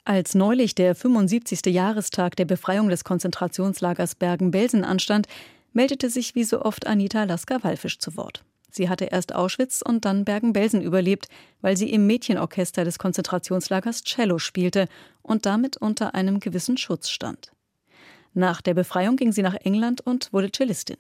Als 0.04 0.36
neulich 0.36 0.76
der 0.76 0.96
75. 0.96 1.65
Jahrestag 1.67 2.36
der 2.36 2.46
Befreiung 2.46 2.89
des 2.89 3.06
Konzentrationslagers 3.06 4.15
Bergen-Belsen 4.15 4.84
anstand, 4.84 5.28
meldete 5.72 6.10
sich 6.10 6.36
wie 6.36 6.43
so 6.43 6.62
oft 6.62 6.88
Anita 6.88 7.24
Lasker-Wallfisch 7.24 8.00
zu 8.00 8.17
Wort. 8.17 8.43
Sie 8.78 8.90
hatte 8.90 9.06
erst 9.06 9.34
Auschwitz 9.34 9.82
und 9.82 10.06
dann 10.06 10.24
Bergen-Belsen 10.24 10.82
überlebt, 10.82 11.28
weil 11.62 11.76
sie 11.76 11.92
im 11.92 12.08
Mädchenorchester 12.08 12.86
des 12.86 13.00
Konzentrationslagers 13.00 14.04
Cello 14.04 14.38
spielte 14.38 14.88
und 15.24 15.46
damit 15.46 15.78
unter 15.78 16.16
einem 16.16 16.40
gewissen 16.40 16.78
Schutz 16.78 17.10
stand. 17.10 17.52
Nach 18.34 18.62
der 18.62 18.76
Befreiung 18.76 19.16
ging 19.16 19.32
sie 19.32 19.42
nach 19.42 19.56
England 19.56 20.00
und 20.02 20.32
wurde 20.32 20.52
Cellistin. 20.52 20.98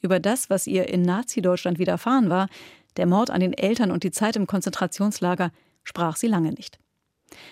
Über 0.00 0.18
das, 0.18 0.50
was 0.50 0.66
ihr 0.66 0.88
in 0.88 1.02
Nazi-Deutschland 1.02 1.78
widerfahren 1.78 2.28
war, 2.28 2.48
der 2.96 3.06
Mord 3.06 3.30
an 3.30 3.40
den 3.40 3.52
Eltern 3.52 3.92
und 3.92 4.02
die 4.02 4.10
Zeit 4.10 4.34
im 4.34 4.48
Konzentrationslager, 4.48 5.52
sprach 5.84 6.16
sie 6.16 6.26
lange 6.26 6.52
nicht. 6.52 6.80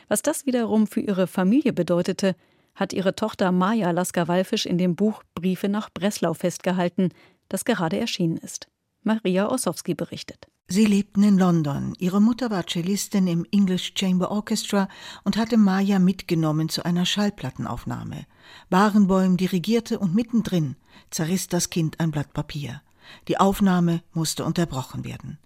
Was 0.09 0.21
das 0.21 0.47
wiederum 0.47 0.89
für 0.89 1.01
ihre 1.01 1.29
Familie 1.29 1.73
bedeutete, 1.73 2.35
hat 2.75 2.93
ihre 2.93 3.15
Tochter 3.15 3.53
Maja 3.53 3.93
Lasker-Wallfisch 3.93 4.67
in 4.67 4.79
dem 4.79 4.97
Buch 4.97 5.23
Briefe 5.35 5.69
nach 5.69 5.91
Breslau 5.91 6.35
festgehalten, 6.35 7.11
das 7.49 7.65
gerade 7.65 7.99
erschienen 7.99 8.37
ist. 8.37 8.70
Maria 9.03 9.49
Ossowski 9.51 9.95
berichtet. 9.95 10.47
Sie 10.69 10.85
lebten 10.85 11.25
in 11.25 11.37
London. 11.37 11.95
Ihre 11.99 12.21
Mutter 12.21 12.51
war 12.51 12.65
Cellistin 12.65 13.27
im 13.27 13.45
English 13.51 13.95
Chamber 13.97 14.31
Orchestra 14.31 14.89
und 15.25 15.37
hatte 15.37 15.57
Maya 15.57 15.99
mitgenommen 15.99 16.69
zu 16.69 16.85
einer 16.85 17.07
Schallplattenaufnahme. 17.07 18.27
Barenboim 18.69 19.37
dirigierte 19.37 19.99
und 19.99 20.15
mittendrin 20.15 20.77
zerriss 21.11 21.49
das 21.49 21.71
Kind 21.71 21.99
ein 21.99 22.13
Blatt 22.13 22.33
Papier. 22.33 22.83
Die 23.27 23.39
Aufnahme 23.39 24.03
musste 24.13 24.45
unterbrochen 24.45 25.05
werden. 25.05 25.39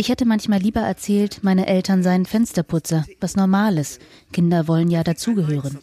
Ich 0.00 0.08
hätte 0.08 0.24
manchmal 0.24 0.60
lieber 0.60 0.80
erzählt, 0.80 1.40
meine 1.42 1.66
Eltern 1.66 2.02
seien 2.02 2.24
Fensterputzer, 2.24 3.04
was 3.20 3.36
Normales. 3.36 3.98
Kinder 4.32 4.66
wollen 4.66 4.90
ja 4.90 5.04
dazugehören. 5.04 5.78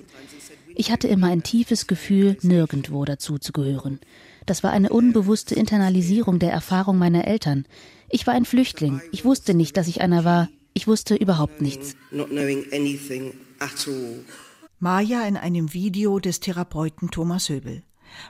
Ich 0.74 0.92
hatte 0.92 1.08
immer 1.08 1.28
ein 1.28 1.44
tiefes 1.44 1.86
Gefühl, 1.86 2.36
nirgendwo 2.42 3.06
dazuzugehören. 3.06 4.00
Das 4.48 4.64
war 4.64 4.72
eine 4.72 4.90
unbewusste 4.90 5.54
Internalisierung 5.54 6.40
der 6.40 6.52
Erfahrung 6.52 6.98
meiner 6.98 7.28
Eltern. 7.28 7.68
Ich 8.10 8.26
war 8.26 8.34
ein 8.34 8.46
Flüchtling. 8.46 9.02
Ich 9.12 9.24
wusste 9.24 9.54
nicht, 9.54 9.78
dass 9.78 9.88
ich 9.88 10.02
einer 10.02 10.26
war. 10.26 10.50
Ich 10.74 10.88
wusste 10.88 11.14
überhaupt 11.14 11.62
nichts. 11.62 11.96
Maja 14.80 15.28
in 15.28 15.38
einem 15.38 15.74
Video 15.76 16.18
des 16.18 16.40
Therapeuten 16.40 17.12
Thomas 17.12 17.50
Höbel. 17.50 17.84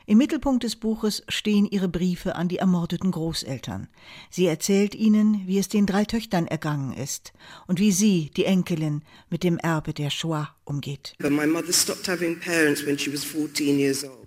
Im 0.05 0.17
Mittelpunkt 0.17 0.63
des 0.63 0.75
Buches 0.75 1.23
stehen 1.27 1.65
ihre 1.65 1.87
Briefe 1.87 2.35
an 2.35 2.47
die 2.47 2.57
ermordeten 2.57 3.11
Großeltern. 3.11 3.87
Sie 4.29 4.45
erzählt 4.45 4.95
ihnen, 4.95 5.41
wie 5.45 5.57
es 5.57 5.69
den 5.69 5.85
drei 5.85 6.05
Töchtern 6.05 6.47
ergangen 6.47 6.93
ist 6.93 7.33
und 7.67 7.79
wie 7.79 7.91
sie, 7.91 8.31
die 8.35 8.45
Enkelin, 8.45 9.01
mit 9.29 9.43
dem 9.43 9.57
Erbe 9.57 9.93
der 9.93 10.09
Shoah 10.09 10.49
umgeht. 10.65 11.15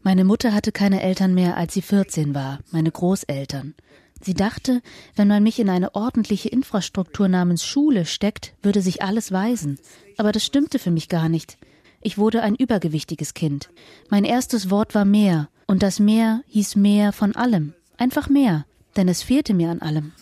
Meine 0.02 0.24
Mutter 0.24 0.54
hatte 0.54 0.72
keine 0.72 1.02
Eltern 1.02 1.34
mehr, 1.34 1.56
als 1.56 1.74
sie 1.74 1.82
14 1.82 2.34
war, 2.34 2.60
meine 2.70 2.90
Großeltern. 2.90 3.74
Sie 4.22 4.34
dachte, 4.34 4.82
wenn 5.16 5.28
man 5.28 5.42
mich 5.42 5.58
in 5.58 5.70
eine 5.70 5.94
ordentliche 5.94 6.50
Infrastruktur 6.50 7.28
namens 7.28 7.64
Schule 7.64 8.04
steckt, 8.04 8.52
würde 8.62 8.82
sich 8.82 9.02
alles 9.02 9.32
weisen. 9.32 9.78
Aber 10.18 10.30
das 10.30 10.44
stimmte 10.44 10.78
für 10.78 10.90
mich 10.90 11.08
gar 11.08 11.30
nicht. 11.30 11.56
Ich 12.02 12.16
wurde 12.16 12.42
ein 12.42 12.54
übergewichtiges 12.54 13.34
Kind. 13.34 13.68
Mein 14.08 14.24
erstes 14.24 14.70
Wort 14.70 14.94
war 14.94 15.04
mehr, 15.04 15.50
und 15.66 15.82
das 15.82 16.00
mehr 16.00 16.42
hieß 16.46 16.76
mehr 16.76 17.12
von 17.12 17.36
allem. 17.36 17.74
Einfach 17.98 18.30
mehr, 18.30 18.64
denn 18.96 19.06
es 19.06 19.22
fehlte 19.22 19.52
mir 19.52 19.70
an 19.70 19.82
allem. 19.82 20.12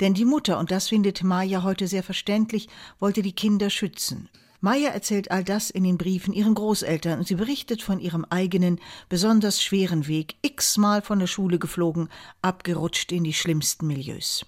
Denn 0.00 0.14
die 0.14 0.24
Mutter, 0.24 0.58
und 0.58 0.72
das 0.72 0.88
findet 0.88 1.22
Maya 1.22 1.62
heute 1.62 1.86
sehr 1.86 2.02
verständlich, 2.02 2.68
wollte 2.98 3.22
die 3.22 3.32
Kinder 3.32 3.70
schützen. 3.70 4.28
Maya 4.60 4.90
erzählt 4.90 5.30
all 5.30 5.44
das 5.44 5.70
in 5.70 5.84
den 5.84 5.96
Briefen 5.96 6.34
ihren 6.34 6.54
Großeltern 6.54 7.20
und 7.20 7.28
sie 7.28 7.36
berichtet 7.36 7.80
von 7.80 8.00
ihrem 8.00 8.26
eigenen, 8.28 8.80
besonders 9.08 9.62
schweren 9.62 10.08
Weg, 10.08 10.34
x-mal 10.42 11.00
von 11.00 11.20
der 11.20 11.28
Schule 11.28 11.58
geflogen, 11.60 12.08
abgerutscht 12.42 13.12
in 13.12 13.22
die 13.22 13.32
schlimmsten 13.32 13.86
Milieus. 13.86 14.44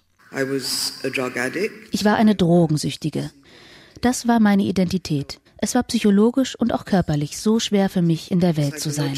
Ich 1.92 2.04
war 2.04 2.16
eine 2.16 2.34
Drogensüchtige. 2.34 3.30
Das 4.00 4.26
war 4.26 4.40
meine 4.40 4.64
Identität. 4.64 5.40
Es 5.64 5.76
war 5.76 5.84
psychologisch 5.84 6.56
und 6.58 6.72
auch 6.72 6.84
körperlich 6.84 7.38
so 7.38 7.60
schwer 7.60 7.88
für 7.88 8.02
mich, 8.02 8.32
in 8.32 8.40
der 8.40 8.56
Welt 8.56 8.80
zu 8.80 8.90
sein. 8.90 9.16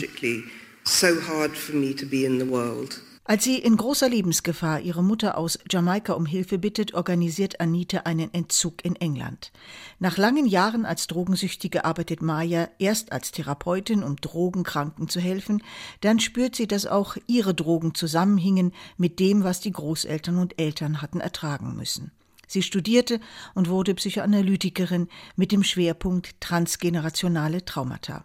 Als 3.24 3.44
sie 3.44 3.57
in 3.57 3.76
großer 3.78 4.09
Lebensgefahr 4.11 4.80
ihre 4.80 5.02
Mutter 5.02 5.38
aus 5.38 5.59
Jamaika 5.70 6.12
um 6.12 6.26
Hilfe 6.26 6.59
bittet, 6.59 6.92
organisiert 6.92 7.61
Anita 7.62 8.00
einen 8.00 8.35
Entzug 8.35 8.85
in 8.85 8.94
England. 8.96 9.52
Nach 9.98 10.18
langen 10.18 10.44
Jahren 10.44 10.85
als 10.85 11.07
Drogensüchtige 11.07 11.87
arbeitet 11.87 12.20
Maya 12.20 12.68
erst 12.78 13.11
als 13.12 13.33
Therapeutin, 13.33 14.02
um 14.02 14.16
Drogenkranken 14.16 15.09
zu 15.09 15.20
helfen, 15.20 15.62
dann 16.02 16.20
spürt 16.20 16.57
sie, 16.57 16.66
dass 16.66 16.85
auch 16.85 17.16
ihre 17.26 17.54
Drogen 17.54 17.94
zusammenhingen 17.94 18.72
mit 18.98 19.18
dem, 19.18 19.44
was 19.44 19.61
die 19.61 19.72
Großeltern 19.72 20.37
und 20.37 20.61
Eltern 20.61 21.00
hatten 21.00 21.20
ertragen 21.20 21.74
müssen. 21.74 22.12
Sie 22.46 22.62
studierte 22.62 23.20
und 23.54 23.68
wurde 23.68 23.94
Psychoanalytikerin 23.94 25.09
mit 25.37 25.52
dem 25.52 25.62
Schwerpunkt 25.62 26.40
transgenerationale 26.40 27.64
Traumata. 27.64 28.24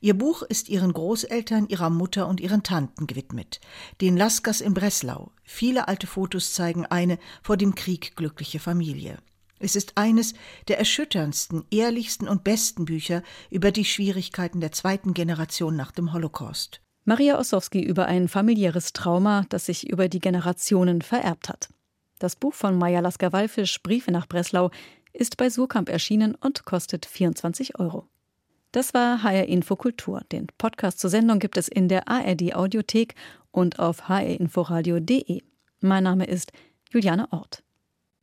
Ihr 0.00 0.14
Buch 0.14 0.42
ist 0.42 0.68
ihren 0.68 0.92
Großeltern, 0.92 1.68
ihrer 1.68 1.90
Mutter 1.90 2.28
und 2.28 2.40
ihren 2.40 2.62
Tanten 2.62 3.06
gewidmet. 3.06 3.60
Den 4.00 4.16
Laskas 4.16 4.60
in 4.60 4.74
Breslau. 4.74 5.32
Viele 5.42 5.88
alte 5.88 6.06
Fotos 6.06 6.54
zeigen 6.54 6.86
eine 6.86 7.18
vor 7.42 7.56
dem 7.56 7.74
Krieg 7.74 8.16
glückliche 8.16 8.60
Familie. 8.60 9.18
Es 9.58 9.76
ist 9.76 9.92
eines 9.96 10.34
der 10.68 10.78
erschütterndsten, 10.78 11.64
ehrlichsten 11.70 12.28
und 12.28 12.44
besten 12.44 12.84
Bücher 12.84 13.22
über 13.50 13.72
die 13.72 13.84
Schwierigkeiten 13.84 14.60
der 14.60 14.72
zweiten 14.72 15.14
Generation 15.14 15.76
nach 15.76 15.90
dem 15.90 16.12
Holocaust. 16.12 16.80
Maria 17.04 17.38
Ossowski 17.38 17.82
über 17.82 18.06
ein 18.06 18.28
familiäres 18.28 18.92
Trauma, 18.92 19.46
das 19.48 19.66
sich 19.66 19.88
über 19.88 20.08
die 20.08 20.20
Generationen 20.20 21.02
vererbt 21.02 21.48
hat. 21.48 21.68
Das 22.18 22.36
Buch 22.36 22.54
von 22.54 22.78
Maja 22.78 23.00
Lasker-Wallfisch, 23.00 23.82
Briefe 23.82 24.10
nach 24.10 24.26
Breslau, 24.26 24.70
ist 25.12 25.36
bei 25.36 25.50
Surkamp 25.50 25.88
erschienen 25.88 26.34
und 26.34 26.64
kostet 26.64 27.06
24 27.06 27.78
Euro. 27.78 28.06
Das 28.72 28.94
war 28.94 29.22
HR 29.22 29.46
Infokultur. 29.46 30.22
Den 30.32 30.48
Podcast 30.58 30.98
zur 30.98 31.10
Sendung 31.10 31.38
gibt 31.38 31.56
es 31.56 31.68
in 31.68 31.88
der 31.88 32.08
ARD 32.08 32.54
Audiothek 32.54 33.14
und 33.52 33.78
auf 33.78 34.08
hrinforadio.de. 34.08 35.42
Mein 35.80 36.04
Name 36.04 36.26
ist 36.26 36.52
Juliane 36.90 37.32
Ort. 37.32 37.63